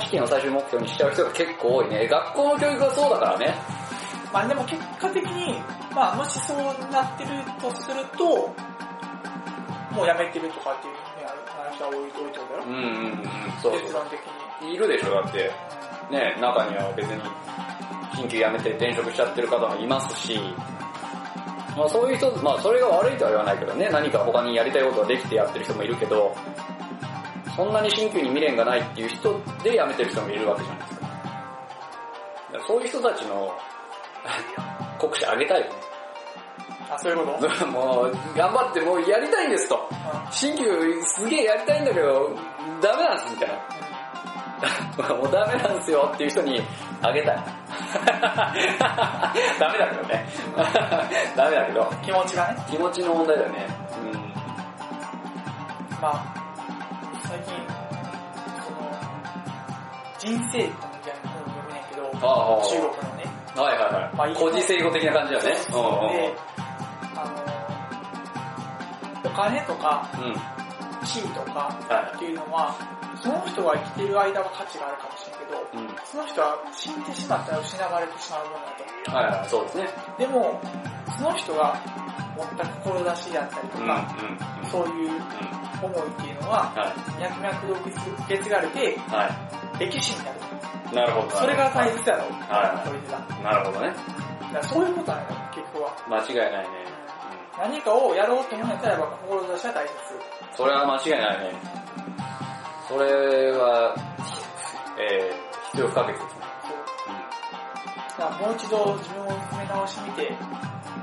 [0.00, 2.08] 試験を最終目標にしちゃう人が結構多いね。
[2.08, 3.54] 学校の教育がそうだからね。
[4.32, 5.60] まあでも結果的に、
[5.94, 6.58] まあもしそう
[6.90, 8.54] なってるとすると、
[9.94, 12.70] もうやめてるとかっていうふうに話は置いといておいたよう。
[12.70, 13.28] んうんうん。
[13.60, 14.18] そう結論的
[14.62, 14.74] に。
[14.74, 15.50] いるでしょ、だって。
[16.10, 17.20] ね、中には別に、
[18.14, 20.40] 鍼灸やめて転職しちゃってる方もいますし、
[21.76, 26.34] まあそういう人、まあそれが悪いとは言わないけどね、何か他にやりたいことができてやってる人もいるけど、
[27.56, 31.06] そんなに鍼灸に未練がないっていう人で辞めてる人もいるわけじゃないですか。
[31.06, 33.52] だからそういう人たちの
[34.98, 35.72] 国試あげたいよね。
[36.90, 37.66] あ、そういうこと？
[37.68, 39.88] もう、頑張ってもうやりたいんですと。
[40.30, 42.30] 鍼灸すげえやりたいんだけど、
[42.80, 43.54] ダメなんですみたいな。
[45.16, 46.62] もうダメなんですよっていう人に
[47.02, 47.36] あげたい。
[49.58, 50.26] ダメだけどね。
[51.34, 52.64] ダメだけど、気持ちがね。
[52.70, 53.66] 気持ちの問題だよね。
[54.04, 54.32] うん。
[56.00, 56.41] まあ、
[57.32, 57.56] 最近、
[58.60, 58.92] その、
[60.18, 63.24] 人生みたいな本を読むねんけど、中国のね。
[63.56, 64.16] はいはいはい。
[64.16, 65.50] まあいい古事成語的な感じだよね。
[65.50, 65.64] で、
[67.16, 67.40] あの、
[69.24, 70.24] お金とかうん。
[70.28, 70.34] うん。
[71.08, 72.76] 地位とかはっていうのは、
[73.16, 75.88] その人が生きてる間は価値があるかもしれんけど、い。
[75.88, 75.96] うん。
[76.04, 78.66] その人は死んでしまったら失われてしまうもの
[79.08, 79.88] だはいはい、そうですね。
[80.20, 80.20] と。
[80.20, 80.60] でも、
[81.16, 81.80] その人が
[82.36, 83.84] 持った志だったりとうん。
[83.84, 83.88] うん。
[83.88, 84.14] か、
[84.70, 85.18] そういううん。
[85.82, 86.94] 思いっていうのは、は
[87.42, 87.90] 脈々と
[88.24, 88.96] 受け継がれて、
[89.78, 90.38] 歴史になる。
[90.92, 90.94] い。
[90.94, 91.30] なるほど。
[91.36, 92.32] それが大切だろう。
[92.48, 92.84] は
[93.40, 93.42] い。
[93.42, 93.92] なるほどね。
[94.62, 95.96] そういうことなんだよ、結局は。
[96.08, 97.02] 間違いないね。
[97.58, 99.94] 何かをやろうと思うんやったら、やっぱ志は大切。
[100.56, 101.54] それは間違いないね。
[102.88, 103.94] それは、
[104.98, 106.28] えー、必要不可欠ですね。
[106.62, 106.92] そう
[108.18, 110.36] だからもう一度自分を見つめ直してみて、うん、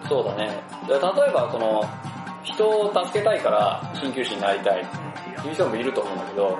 [0.09, 0.61] そうだね。
[0.87, 0.99] 例え
[1.31, 1.85] ば、その、
[2.43, 6.57] 人を助けたいから鍼灸師になりたいっていう人もいると思うんだけど、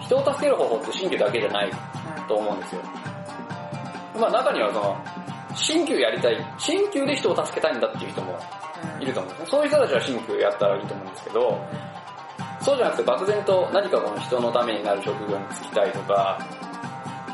[0.00, 1.70] 人を助ける方法って鍼灸だけじゃない
[2.26, 2.80] と思うんですよ。
[4.18, 4.96] まあ中にはその、
[5.54, 8.38] 鍼灸やりたい、鍼灸で人を助けたいんだっていう人も
[9.00, 9.46] いると思うんですね。
[9.50, 11.60] そういう人たちは鍼灸やったらいいと思うんですけど、
[12.60, 16.38] そうじゃなくて漠然と何かこの人のためになる職業に就きたいとか、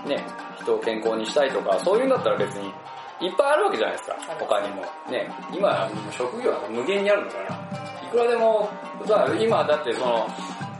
[0.07, 0.25] ね、
[0.61, 2.73] 人を健康にしたいとか、そういうんだったら別に
[3.21, 4.83] いっぱいあるわけじゃないですか、他にも。
[5.11, 7.45] ね、今職業なんか無限にあるのから、
[8.03, 8.69] いくらでも、
[9.07, 10.27] さ今だってその、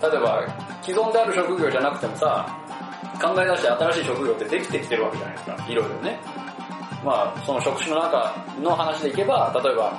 [0.03, 0.45] 例えば
[0.83, 2.47] 既存である職業じゃなくてもさ、
[3.21, 6.19] 考え出して新しい職業ってできてきてるわけじゃないですか、いろいろね。
[7.05, 9.93] まあ、その職種の中の話でいけば、例えば、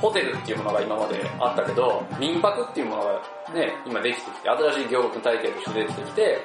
[0.00, 3.12] ホテルっていうものが今まであったけど、民泊っていうものが
[3.54, 6.38] ね、今できてきて、新しい業務体系として出てきて、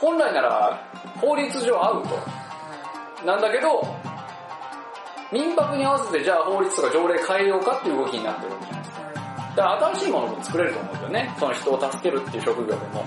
[0.00, 0.80] 本来なら
[1.20, 3.82] 法律上アウトなんだけど、
[5.32, 9.02] 民泊に合わせてじゃあ法律とか条例変えようかっていう動きになってるわけじゃないですか。
[9.56, 11.34] だから新しいものも作れると思うんですよね。
[11.38, 13.04] その人を助けるっていう職業でも。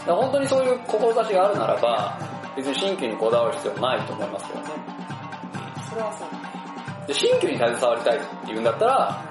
[0.00, 2.18] だから本当にそういう志があるならば、
[2.56, 4.66] 別に新旧にこだわる必要ないと思いますけどね。
[5.88, 6.28] それはそう。
[7.06, 9.24] で新旧に携わりたいって言うんだったら、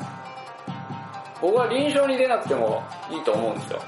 [1.42, 3.80] 僕は臨床に出なくてもいいと思うんですよ。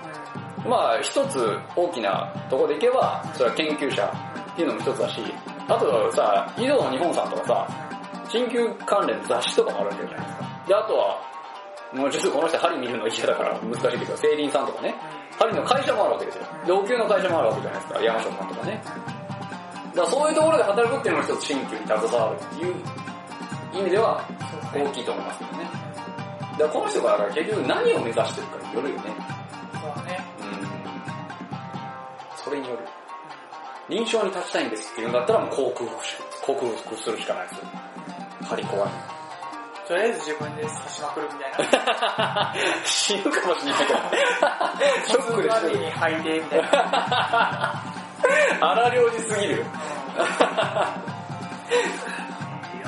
[0.67, 4.06] まあ一つ大きなところでいけば、それは研究者
[4.52, 5.22] っていうのも一つだし、
[5.76, 7.68] あとはさ、医療の日本さんとかさ、
[8.30, 10.46] 鍼灸関連の雑誌とかもあるわけじゃないですか。
[10.68, 11.32] で、あとは、
[11.94, 14.96] もうちょっとこの人針見るの嫌だから難しいけど、聖林さんとかね、
[15.40, 16.46] 針の会社もあるわけですよ。
[16.66, 18.84] で、お給の会社もあるわけじゃないですか、山下さんとかね。
[19.96, 22.76] だからそういうところで働くっていうのも一つ鍼灸に携わるっていう
[23.74, 24.24] 意味では
[24.74, 25.70] 大きいと思いますけどね。
[26.52, 29.02] だからこの人が結局何を目指してるかによるよね。
[29.74, 30.20] そうだね。
[30.40, 30.58] うん。
[32.38, 33.01] それによる。
[33.92, 37.66] 臨床に立ちたいんですって言うんだったらもう克服し、克服するしかないですよ。
[38.48, 38.90] 針怖い。
[39.86, 42.56] とりあえず自分で刺しまくるみたいな。
[42.86, 44.12] 死ぬかもしれないから。
[45.06, 45.70] ショックでま死ぬ。
[45.72, 47.84] でに吐いてみたいな。
[48.62, 49.66] 荒療治すぎる。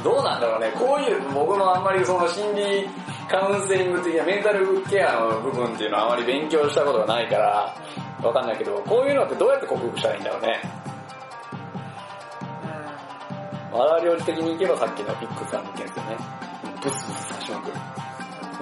[0.01, 0.71] どうなんだろうね。
[0.71, 2.87] こういう、僕もあんまりその心理
[3.29, 7.75] カウンセリング的なメンタルケアの部分っていうのはあまり勉強したことがないから、
[8.21, 10.61] わかんないけど、こういうのってどうやって克服したらいいんだろうね。
[13.73, 16.17] 荒療治的にいけばさっきのピックさんの件ですよね。
[16.81, 17.77] ブスブス刺しまくる。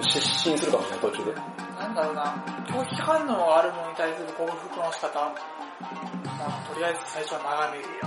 [0.08, 1.30] 失神するかもしれない、途中で。
[1.30, 1.36] うん。
[1.76, 2.34] なんだろうな、
[2.66, 5.20] 拒否反応があるものに対する克服の仕方。
[5.20, 8.00] まあ、とりあえず最初は眺めるよ。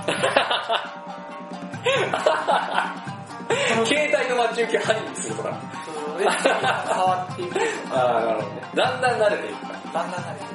[3.86, 5.62] 携帯の待ち受け針にするとか。
[5.86, 7.60] そうで、触っていく。
[7.92, 8.62] ああ、なるほどね。
[8.74, 9.80] だんだん慣れていくから。
[9.94, 10.55] だんだん慣れてう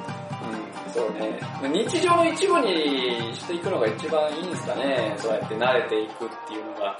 [0.93, 1.39] そうね。
[1.69, 5.13] 日常の一部にしていくのが一番いいんですかね。
[5.17, 6.97] そうやって慣れていくっていうのが。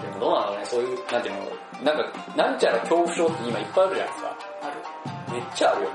[0.00, 4.36] でもどうなのね、そういう、なんていうの、なんか、なんちゃら恐怖症って今いっぱいあるじゃないですか。
[4.62, 4.70] あ
[5.30, 5.32] る。
[5.32, 5.90] めっちゃあるよ。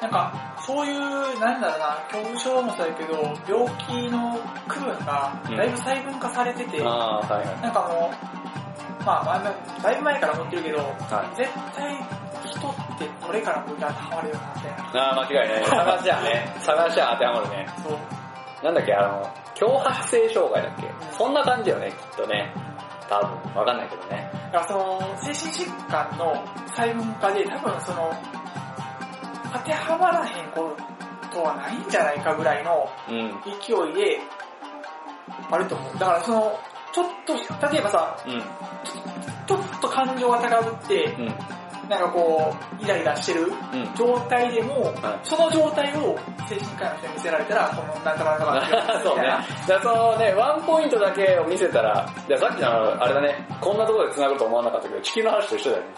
[0.00, 3.14] なんか、そういう、なんだろうな、恐怖症もそうだけど、
[3.48, 7.60] 病気の区分がだいぶ細分化されてて、ああ、はいはい。
[7.60, 8.10] なんかも
[9.00, 10.84] う、まあ前々、だいぶ前から思ってるけど、は
[11.32, 11.96] い絶対
[12.44, 15.00] 人ってどれから向かってハマるよな、みたいな。
[15.08, 15.64] ああ、間違いない。
[15.64, 16.54] 探しゃね。
[16.60, 17.66] 探しゃ当てはまるね。
[17.82, 17.98] そう。
[18.64, 20.90] なんだっけ、あの、強迫性障害だっけ？
[21.16, 22.52] そんな感じよね、きっとね。
[23.08, 24.30] 多分、わかんないけどね。
[24.52, 26.34] だからその、精神疾患の
[26.68, 28.10] 細分化で多分その、
[29.52, 30.74] 当てはまらへんこ
[31.30, 33.40] とはないんじゃないかぐらいのうん。
[33.44, 34.20] 勢いで、
[35.50, 35.98] あると思う。
[35.98, 36.58] だからその、
[36.92, 37.34] ちょっと、
[37.70, 38.40] 例えばさ、うん。
[39.46, 41.34] ちょっと感情が高ぶって、うん。
[41.88, 43.94] なんかこう、イライラしてるうん。
[43.94, 46.18] 状態でも、はいその状態を
[46.48, 49.28] 精神科医の人に見せられたら、このなんとかなんと そうね。
[49.66, 55.88] だそのね、ワンポイントだけを見せたら、じゃあさっきのあれだね、こんなところで繋ぐと思わなかったけど、地球の話と一緒だよね。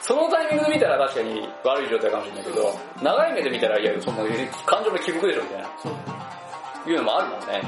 [0.00, 4.24] そのタイミングで見たら確かに悪い状態かもしれないけど、長い目で見たら、いや、その
[4.66, 6.90] 感情の起伏でしょみたいな、そう。
[6.90, 7.62] いうのもあるもんね。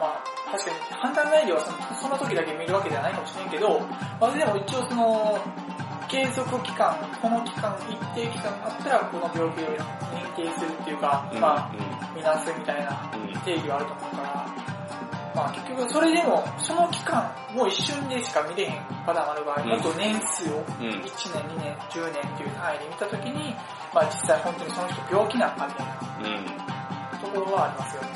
[0.00, 3.80] まあ、確かに判断材料はそのその時だけ見るわけではないかもしれんけど、
[4.20, 5.38] まあでも一応その、
[6.10, 11.72] 継続期間、この期間、一定期間あったらこの病気を認定するっていうか、うんまあ、
[12.16, 13.40] 見なすみたいなうん。
[13.42, 14.46] 定義はあると思うから、
[15.36, 20.86] まあ結局それでも、その期間、もう一瞬でしか見れへんパターンもある場合、うんもっと年数をうん。
[20.86, 20.92] うん。
[20.98, 23.54] 1年、2年、10年っていう単位で見たときに、
[23.94, 25.94] まあ実際本当にその人病気なんかみたいな
[26.26, 27.20] うん。
[27.22, 28.08] ところはありますよね。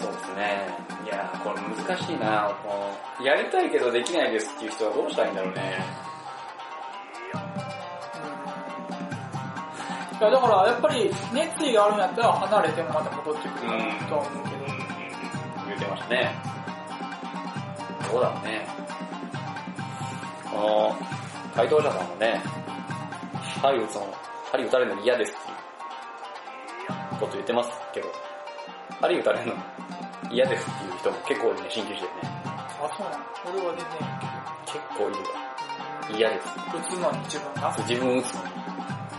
[0.00, 0.66] そうですね。
[1.04, 6.07] いやー、これ難しいなこうやりたいけどできないですっていう人はどうしたらいいんだろうね。
[10.18, 13.70] いやだからやっぱり熱意があるんやったら離れてもまた戻ってくる
[14.08, 14.66] とは思うけど、
[15.68, 16.34] 言ってましたね。
[18.10, 18.66] どうだろうね。
[20.50, 20.96] この、
[21.54, 22.08] 回答者さん。
[22.08, 22.42] もね、
[23.62, 24.12] 針打つの、
[24.50, 25.40] 針打たれるの嫌ですって
[27.20, 28.08] こと言ってますけど、
[29.00, 29.54] 針打たれるの
[30.32, 32.12] 嫌ですっていう人も結構いるね、鍼灸師でね。
[32.82, 33.98] あ、そうなの俺は全然
[34.66, 35.28] 結構いるわ。
[36.10, 36.48] 嫌です。
[36.74, 37.72] 打つのに自分が。
[37.78, 38.50] 自分打つのに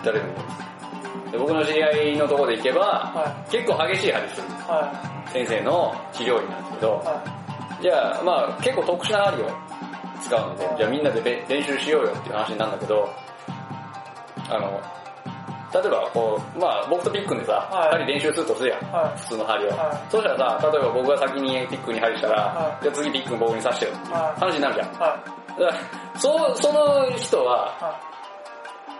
[0.02, 0.34] 打たれるの
[1.32, 4.50] で僕の知り合いのところで行けば、は結構激しい針するい。
[4.68, 4.92] は
[5.32, 7.22] 先生の治療院なんですけどい。、は
[7.82, 9.52] じゃあ、まあ結構特殊な針を
[10.22, 13.10] 使うので、じゃあみんなでべ練習しようよっていう話になるんだけど、
[14.50, 14.82] あの、
[15.72, 18.80] 例えばこう、まあ僕とピックンでさ、はい針練習するとするやん。
[18.92, 19.70] は普通の針を。
[19.70, 24.92] はいそうしたらさ、例えば僕が先にピックに針したら、はいじゃあ次ピックン僕に刺してよっていうはい話になるじゃん。
[24.94, 25.16] だか
[25.60, 25.74] ら
[26.20, 27.84] そその人は、い。
[27.84, 28.09] は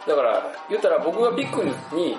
[0.08, 2.18] だから言ったら僕がピックンに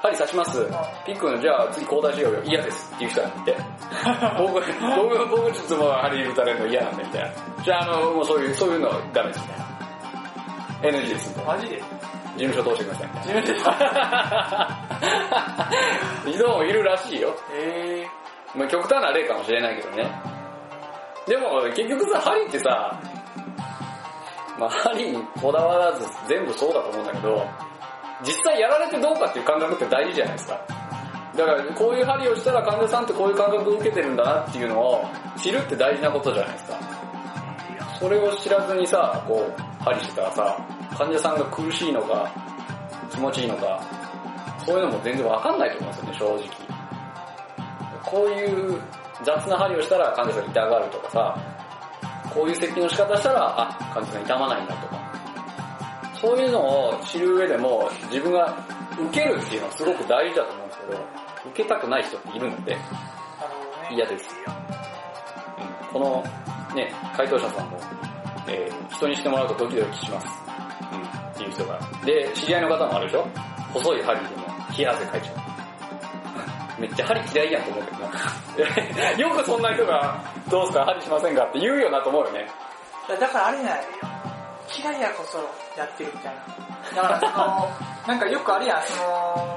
[0.00, 0.64] 針刺します。
[1.04, 2.42] ピックンじゃあ次交代しようよ。
[2.44, 3.56] 嫌ですっていう人がいて。
[4.38, 7.30] 僕、僕、僕ちょっともう針打たれるの嫌なんでみたいな。
[7.64, 10.98] じゃああの、もうそういう、そういうのダメですみたいな。
[10.98, 11.38] NG です。
[11.46, 11.82] マジで？
[12.36, 13.40] 事務所通してくださいみたいな。
[13.40, 13.52] 自
[16.22, 17.34] 分で人もいるらしいよ。
[17.52, 18.06] え
[18.54, 20.10] まあ、極端な例かもしれないけどね。
[21.26, 23.00] でも結局さ、針ってさ、
[24.58, 27.46] まあ針にこだわらず全部そうだと思うんだけど、
[28.24, 30.60] 実際やられてどうかっていう感覚って大事じゃないですか。
[31.36, 35.04] だからこういう針をしたら患者さんってこういう感覚を受けてるんだなっていうのを
[35.36, 36.78] 知るって大事なことじゃないですか。
[38.00, 40.58] それを知らずにさ、こう、針してたらさ、
[40.96, 42.30] 患者さんが苦しいのか、
[43.10, 43.82] 気持ちいいのか、
[44.64, 46.66] そういうのも全然わかんないと思うんですよね、正直。
[48.02, 48.80] こういう
[49.24, 51.38] 雑な針をしたら患者さん痛がるとかさ、
[52.36, 54.96] こういう設計の仕方したら、あ、患者さん痛まないんだとか。
[56.20, 58.54] そういうのを知る上でも、自分が
[58.98, 60.98] 受けるっていうのはすごく大事だと思うんですけど、
[61.46, 62.76] 受けたくない人っているので。
[63.90, 64.28] 嫌です。
[65.90, 67.78] うん、このね、回答者さんも、
[68.48, 70.26] えー人にしてもらうとドキドキします。
[70.92, 71.78] うん、っていう人が。
[72.04, 73.26] で、知り合いの方もあるでしょ？
[73.72, 74.46] 細い針でも
[74.76, 75.45] 冷や汗かいちゃう。
[76.78, 79.10] めっちゃ針嫌いやんと思うけどな。
[79.18, 82.48] よくそんな人が、どうすか針しませんかって言うよなと思うよね。
[83.08, 83.84] だからあれじゃない
[84.78, 85.38] 嫌いやこそ
[85.78, 86.34] やってるみたい
[86.94, 87.02] な。
[87.02, 87.70] だからその、
[88.06, 89.56] なんかよくあるやん、その、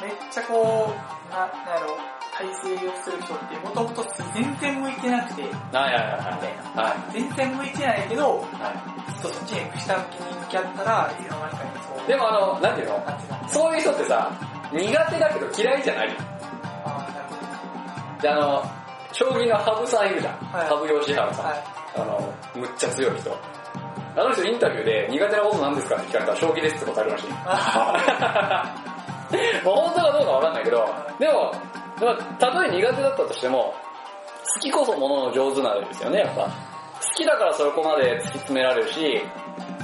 [0.00, 1.96] めっちゃこう、な、なんやろ、
[2.36, 6.82] 体勢をする人ってもともと全然向いてなくて、みはいはいはいたいな。
[6.82, 7.12] はい。
[7.12, 9.20] 全然向いてないけど、はい。
[9.22, 12.08] ちょっとそっちに下向きに向き合ったら、いつの間にかにそう。
[12.08, 12.98] でもあの、なんていうの？
[12.98, 13.48] なんていうの？
[13.48, 14.30] そういう人ってさ、
[14.72, 16.16] 苦手だけど嫌いじゃない
[18.20, 18.64] で、あの、
[19.12, 20.34] 将棋の羽生さんいるじゃん。
[20.52, 21.36] はい羽生善治さん。
[21.36, 21.42] ど。
[21.42, 21.64] はい。
[21.96, 23.36] あの、むっちゃ強い人。
[24.16, 27.28] あの人インタビューで苦手なことなんですかって聞かれたら将棋ですって答えるらしい。
[27.28, 28.74] まあ
[29.64, 31.52] 本当かどうかわかんないけど、でも、
[31.98, 33.74] でもたとえ苦手だったとしても、
[34.54, 36.42] 好きこそものの上手なんですよね、やっぱ。
[36.44, 36.50] 好
[37.14, 39.22] きだからそこまで突き詰められるし、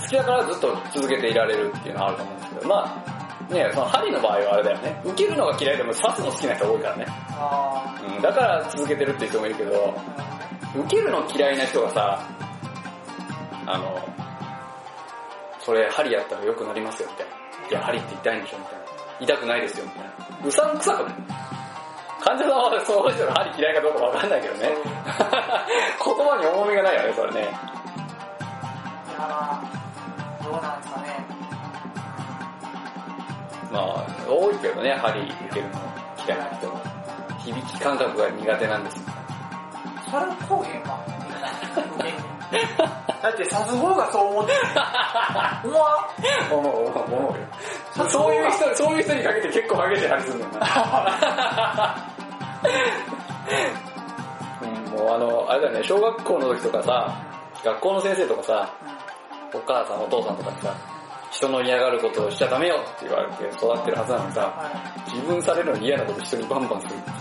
[0.01, 3.12] 好きだからずっと続けていられるっていうのはあると思うんですけど、まあ、
[3.53, 5.01] ね、その針の場合はあれだよね。
[5.05, 7.07] 受けるのが嫌いでも刺すの好きな人多いからね。
[7.31, 9.95] あうん、だから続けてるって人もいるけど、
[10.75, 12.21] 受けるの嫌いな人がさ、
[13.67, 14.01] あの、
[15.61, 17.33] それ針やったら良くなりますよみたいな。
[17.69, 18.85] いや、針って痛いんでしょみたいな。
[19.21, 20.11] 痛くないですよみたいな。
[20.47, 21.15] うさんくさくない？
[22.25, 24.71] 患者さんはその人の針嫌いかどうかわかんないけどね。
[26.05, 27.41] 言葉に重みがないよね、それね。
[27.41, 31.42] いやー、どうなんですかね。
[33.73, 35.71] まあ、多いけどね、針受けるの
[36.27, 36.69] 嫌いな人。
[37.39, 39.03] 響き感覚が苦手なんですよ。
[40.11, 40.99] それはこうへんわ。
[43.23, 44.59] だって、さす方がそう思ってる。
[45.65, 46.07] 思わ
[46.51, 46.55] ん？
[46.55, 47.39] 思う、思う、思う
[48.05, 48.09] よ。
[48.11, 51.97] そういう人、そういう人にかけて結構激しい針するんだよな。
[54.63, 57.11] うん、もうあの、あれだよね、小学校の時とかさ、
[57.65, 58.69] 学校の先生とかさ、
[59.55, 60.75] お母さんお父さんとかにさ、
[61.33, 64.71] 人の嫌がることをしちゃダメよって言われて育ってるはずなのにさ、は
[65.07, 67.16] 自分されるのに嫌なこと人にバンバンするっていう。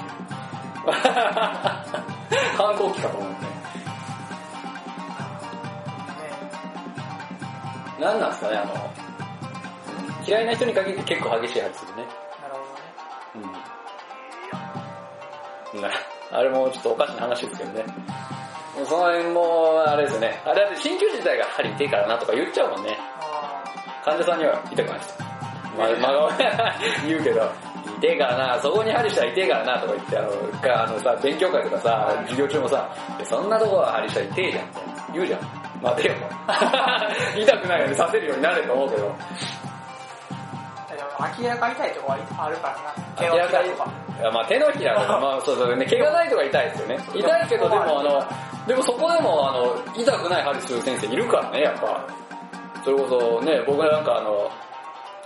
[2.57, 3.37] 反抗期かと思うね。
[3.37, 3.41] い。
[3.41, 3.47] ね
[8.01, 8.73] 何なんですかね、あの、
[10.27, 12.03] 嫌いな人に限って結構激しい針するね。
[12.41, 13.41] なるほど
[14.59, 15.75] ね。
[15.75, 15.81] うん。
[15.81, 15.89] な
[16.33, 17.85] あれもちょっとおかしな話ですけどね。
[18.75, 20.41] もうその辺も、あれですよね。
[20.45, 22.97] あれだって鍼灸師自体が針痛いからなとか言っちゃうもんね。
[24.01, 25.17] あ患者さんには痛くないです。
[25.77, 26.29] まあ、真顔
[27.07, 27.49] 言うけど、
[27.99, 32.89] 痛いからな、そこに針したら痛いからなとか言って、あの、かあのさ、勉強会とかさ、授業中もさ、
[33.23, 34.79] そんなとこは針したら痛いじゃんって
[35.13, 35.39] 言うじゃん。
[35.81, 37.39] 待てよと。
[37.39, 39.15] 痛くないようにさせるようになれと思うけど、
[41.39, 42.91] 明らか痛いとこはあるからな。
[43.15, 43.61] 手明らか。
[44.19, 46.99] いやまあ手のひらとか、 まあそうそうね、毛がないとか痛いですよね。
[47.13, 48.23] 痛いけどでもあの、
[48.67, 52.01] でもそこでもあの、痛くない針する先生いるからね、やっぱ。
[52.83, 54.49] それこそね、僕なんかあの、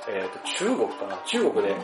[0.08, 1.18] えっ、と、中国かな？
[1.26, 1.76] 中国で、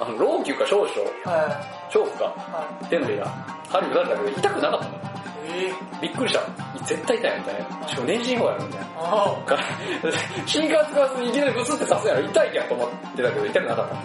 [0.00, 0.88] あの、老朽か少々、
[1.24, 2.26] は長婦か、い。
[2.26, 3.26] は手のひら、
[3.68, 4.94] 針打たれたけど痛くなかったの。
[4.94, 5.14] い。
[5.46, 6.84] ええびっくりした。
[6.84, 7.88] 絶対痛いみたいな。
[7.88, 8.86] しかも年進法やるみたいな。
[8.96, 9.62] あから
[10.46, 14.00] 新幹使わずにいきなりブスって刺すやろ痛いやんと思ってたけど痛くなかったの。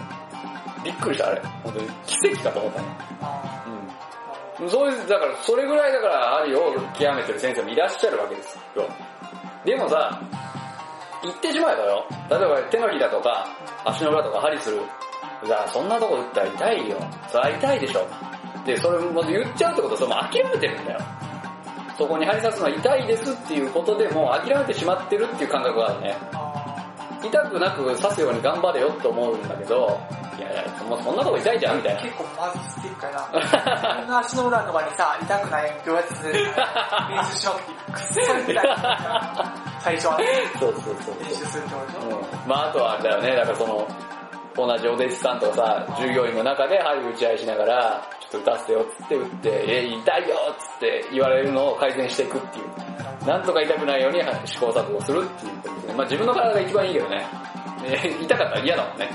[0.84, 1.42] びっくりした、あれ。
[1.64, 2.86] 本当に奇跡かと思ったね。
[3.22, 3.64] あ。
[4.60, 4.70] うん。
[4.70, 8.84] そういう、だから、それぐらいだから、針を極めてる先生もいらっしゃるわけですよ。
[9.64, 10.20] でもさ、
[11.22, 13.46] 言ってしまえばよ、例えば手のひらとか、
[13.84, 14.80] 足の裏とか針する。
[15.44, 16.96] じゃあそんなとこ打ったら痛いよ。
[17.28, 18.06] それは痛いでしょ。
[18.64, 21.00] で、それも言っちゃうってことはそれも諦めてるんだよ。
[21.96, 26.16] そこに針刺すのは痛いですっていうことでもう諦めてしまってるっていう感覚があるね。
[27.22, 30.00] あ痛くなく刺すように頑張れよって思うんだけど、
[30.38, 32.02] いやいや、もうそんなとこ痛いじゃんみたいな。
[32.02, 33.28] 結構マジスティックやな。
[33.40, 38.64] 自分の足の裏とかにさ、痛くないようにどうやって練習しようって、くっそ痛い。
[39.80, 40.26] 最初はね、
[40.58, 42.16] そうそうそう練習するってことでしょ。
[42.16, 43.86] うんまああとはあれだよね、だからその、
[44.56, 53.26] 同じお弟子さんとかさ、従業員の中で針打ち合いしながら、ちょっと打たせてよっつって打って、え、痛いよっつって言われるのを改善していくっていう。
[53.26, 55.92] なんとか痛くないように試行錯誤するっていうことで。
[55.94, 57.26] まあ自分の体が一番いいけどね。
[57.84, 59.08] え痛かったら嫌だもんね。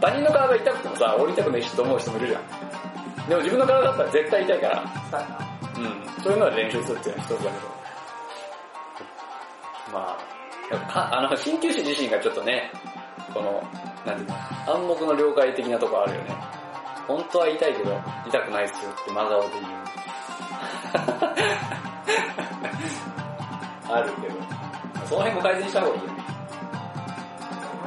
[0.00, 3.28] 他人の体が痛くてもさ、折りたくないしと思う人もいるじゃん。
[3.28, 5.16] でも自分の体だったら絶対痛いから、そ
[5.80, 6.22] うん。
[6.22, 7.76] そういうので練習するっていうのは一つだけど。
[9.92, 10.18] ま
[10.94, 12.72] あ、あの、鍼灸師自身がちょっとね、
[13.32, 13.62] この、
[14.04, 16.55] なんていうの、暗黙の了解的なとこあるよね。
[17.06, 19.64] 本当は痛いけど、痛くないっすよって真顔で言う。
[23.88, 24.34] あるけど、
[25.06, 26.14] その辺も改善した方がいいよね。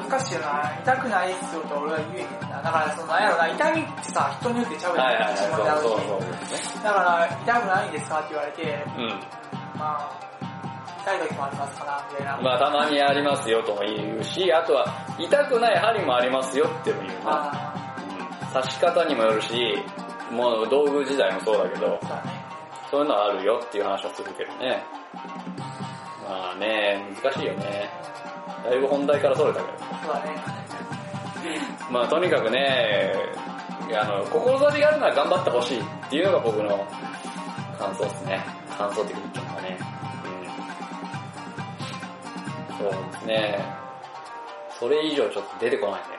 [0.09, 0.73] 難しいよな。
[0.81, 2.61] 痛くないっすよと俺は言えへんな。
[2.61, 5.05] だからそのなんやろな、痛みってさ、人によってちゃうやん。
[5.05, 5.57] はいはいはい、そうそう
[6.07, 6.27] そうね。
[6.83, 9.09] だから、痛くないんですかって言われて、うん。
[9.77, 10.09] まあ、
[11.03, 12.37] 痛い時もありますかな、みたいな。
[12.41, 14.85] まあたまにありますよとも言うし、あとは
[15.17, 17.78] 痛くない針もありますよっても言うな。
[18.53, 19.77] まあ、刺し方にもよるし、
[20.31, 21.99] もう道具自体もそうだけど、
[22.89, 24.83] そういうのはあるよっていう話はするけどね。
[26.27, 27.89] まあね、難しいよね。
[28.63, 29.77] だいぶ本題からそれたけど。
[31.91, 33.13] まあとにかくね、
[33.93, 36.85] あの、志があるなら頑張ってほしいっていうのが僕の
[37.79, 38.45] 感想ですね。
[38.77, 39.79] 感想的に言ったのがね。
[42.69, 42.77] うん。
[42.77, 43.65] そうですね。
[44.79, 46.18] それ以上ちょっと出てこないね。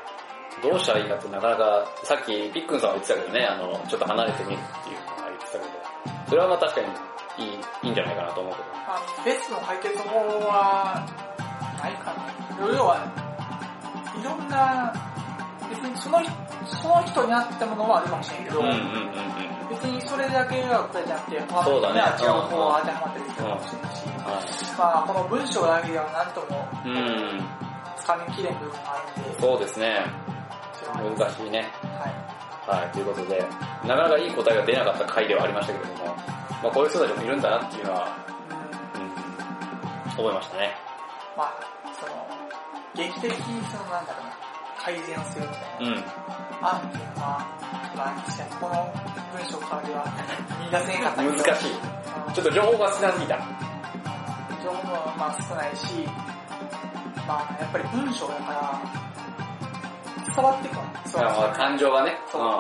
[0.63, 5.65] どうしたらいいかってなかなか、さっきピックンさんは言ってたけどね、あの、ちょっと離れてみるっていうのが言ってたけど、
[6.29, 6.87] それはまあ確かに
[7.45, 8.69] いい、いいんじゃないかなと思うけど。
[8.87, 11.07] まあ、ベストの解決法は、
[11.83, 12.27] ないかな。
[12.67, 13.01] 要は、
[14.21, 14.93] いろんな、
[15.71, 16.31] 別にその人
[16.67, 19.69] その人に合ったものはあるかもしれんけど、うんうんうんうん。
[19.71, 24.07] 別にそれだけが答えじゃなくて、他そうだねの人には違う方が当てはまったりするかもしれないし、
[24.77, 26.91] はまあこの文章だけでは何ともい。
[26.91, 27.45] うん。
[27.97, 30.05] つかみきれん部分があるんで、そうですね。
[30.95, 31.67] 難しいね。
[31.99, 32.81] はい。
[32.81, 33.45] はい、ということで、
[33.87, 36.15] なかなかいい答えが出なかった回ではありましたけれども、
[36.63, 38.17] まあこういう人たちもいるんだなっていうのは、
[38.95, 40.77] うんうん、思いましたね。
[41.37, 41.55] まあ、
[41.99, 42.27] その、
[42.95, 44.37] 劇的にそのなんだろうな、
[44.79, 46.05] 改善するみたいなうん。
[46.63, 47.47] 案っていうのは、
[47.97, 48.93] まあ、確かにこの
[49.37, 50.05] 文章からでは
[50.61, 51.73] 見出せんかったけど難しい。
[51.73, 52.01] うん
[52.35, 53.39] ちょっと情報が少なすぎた。
[54.63, 56.07] 情報もまあ少ないし、
[57.27, 59.10] まあやっぱり文章だから、
[60.35, 62.17] 伝わってくるそうまあ感情がね。
[62.31, 62.55] そううんうん。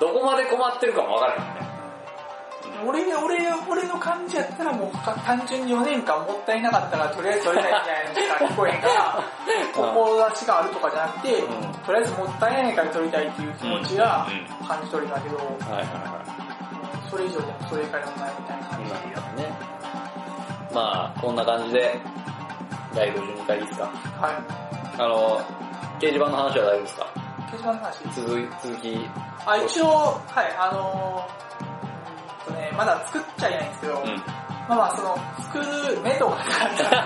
[0.00, 1.66] どこまで困ってるかもわからないね。
[2.84, 3.38] 俺、俺、
[3.70, 9.22] 俺の感じやったらもう単純に4年間もったいなかったからとりあえず取りたいみたいなのしか聞こえんから、
[9.72, 14.26] 志があるとかじゃなくて、うんとりあえずもったいないから取りたいっていう気持ちが
[14.60, 16.20] うん感じ取るんだけど、はいはいは
[17.10, 18.84] それ以上でもそれ以下でもないみたいな感い。
[18.84, 19.52] じなるほどね。
[20.74, 21.98] まあ、こんな感じで、
[22.94, 23.84] 第52回ですか？
[23.84, 24.34] はい。
[24.98, 25.40] あの、
[25.98, 27.06] 掲示板の話は大丈夫ですか？
[27.46, 28.02] 掲示板の話？
[28.14, 29.08] 続い続き、
[29.46, 29.86] あ、一応、
[30.26, 34.16] はい、あのー、とね、まだ作っちゃいないんですけど、うん。
[34.68, 37.00] まあまあその、作る目とかがあったら、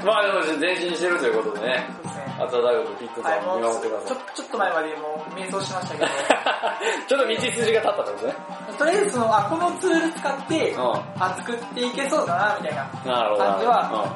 [0.12, 2.36] まあでも前進してるということでね、そうですね。
[2.40, 4.08] あと大学ピックはい、さん見守ってください。
[4.08, 6.06] ちょちょっと前までもう瞑想しましたけど、
[7.06, 8.34] ちょっと道筋が立ったってことね。
[8.78, 10.78] とりあえずその、あ、このツール使って、う
[11.20, 12.84] あ、作っていけそうだな、みたいな。
[13.36, 14.06] 感じは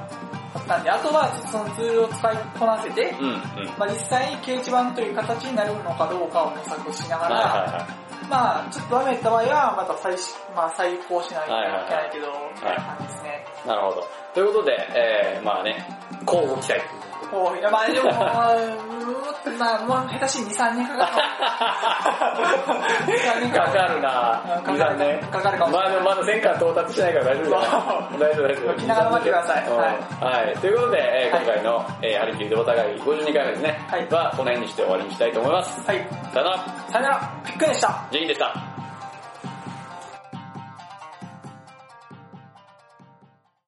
[0.55, 3.27] あったんで、あとはそのツールを使いこなせて、うん。
[3.27, 3.41] うん、うん。
[3.79, 8.27] まあ実際に掲示板という形になるのかどうかを模索しながら、はいはいはい。
[8.29, 13.47] まあちょっとダメだった場合は、また再し、まあ再考しないといけないけど、みたいな感じですね。
[13.67, 14.07] なるほど。
[14.35, 15.87] ということで、えー、まあね、
[16.27, 17.00] 交互期待。
[17.31, 22.81] こう、いやまあでも、 うーんまあ、もう下手しい2、3年かかるかも。
[23.07, 23.95] 2、3年かかる。
[23.97, 25.21] るなうんかかる2、3年。
[25.27, 27.63] かかるかもしれないまだまだ1000巻到達してないから大丈夫だよ。
[28.19, 28.75] 大丈夫大丈夫。
[28.75, 30.59] 気長に待ってくださいうんはい。
[30.59, 33.87] ということで、今回の、えー、ハリキューでお互い52回目ですね。
[33.91, 35.87] はいは、この辺にして終わりにしたいと思います。
[35.87, 36.07] はい。
[36.33, 36.59] さよなら。
[36.89, 38.05] さよなら、ピックでした。
[38.11, 38.80] ジェインでした。